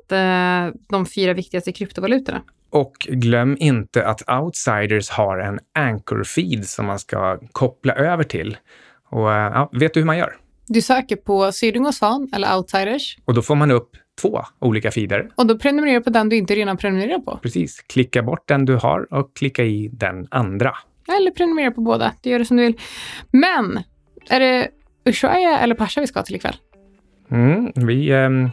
de 0.89 1.07
fyra 1.07 1.33
viktigaste 1.35 1.73
kryptovalutorna. 1.73 2.43
Och 2.73 2.93
glöm 3.11 3.57
inte 3.61 4.07
att 4.07 4.31
Outsiders 4.31 5.11
har 5.11 5.39
en 5.39 5.59
anchor-feed 5.79 6.63
som 6.63 6.87
man 6.87 6.99
ska 6.99 7.39
koppla 7.53 7.93
över 7.93 8.25
till. 8.25 8.57
Och 9.11 9.33
eh, 9.33 9.53
ja, 9.55 9.71
vet 9.73 9.95
du 9.95 10.01
hur 10.01 10.07
man 10.07 10.19
gör? 10.19 10.37
Du 10.67 10.83
söker 10.83 11.17
på 11.17 11.53
Syding 11.53 11.87
och 11.87 11.95
Svan 11.95 12.31
eller 12.35 12.57
Outsiders 12.57 13.19
Och 13.25 13.35
då 13.35 13.43
får 13.43 13.55
man 13.55 13.71
upp 13.71 13.91
två 14.21 14.41
olika 14.59 14.91
feeder. 14.91 15.31
och 15.35 15.47
då 15.47 15.59
prenumererar 15.59 15.99
du 15.99 16.05
på 16.05 16.11
den 16.11 16.29
du 16.29 16.37
inte 16.37 16.55
redan 16.55 16.77
prenumererar 16.77 17.19
på. 17.19 17.39
Precis. 17.43 17.81
Klicka 17.81 18.23
bort 18.23 18.49
den 18.49 18.65
du 18.65 18.77
har 18.77 19.15
och 19.15 19.37
klicka 19.37 19.65
i 19.65 19.89
den 19.93 20.27
andra. 20.31 20.73
Eller 21.19 21.31
prenumerera 21.31 21.71
på 21.71 21.81
båda. 21.81 22.13
Det 22.21 22.31
gör 22.31 22.39
du 22.39 22.45
som 22.45 22.57
du 22.57 22.63
vill. 22.63 22.81
Men, 23.31 23.83
är 24.29 24.41
det 24.41 24.69
Ushuaia 25.05 25.59
eller 25.59 25.75
Pasha 25.75 26.01
vi 26.01 26.07
ska 26.07 26.23
till 26.23 26.37
ikväll? 26.37 26.57
Mm, 27.31 27.73
vi... 27.75 28.13
ehm, 28.13 28.51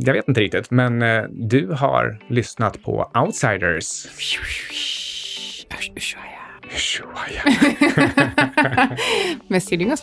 jag 0.00 0.12
vet 0.12 0.28
inte 0.28 0.40
riktigt, 0.40 0.70
men 0.70 0.98
du 1.30 1.66
har 1.66 2.18
lyssnat 2.28 2.82
på 2.82 3.10
Outsiders. 3.14 4.06
Ushuaia. 5.96 6.34
Ushuaia. 6.70 7.42
Med 9.48 9.62
Syding 9.62 9.92
och 9.92 9.98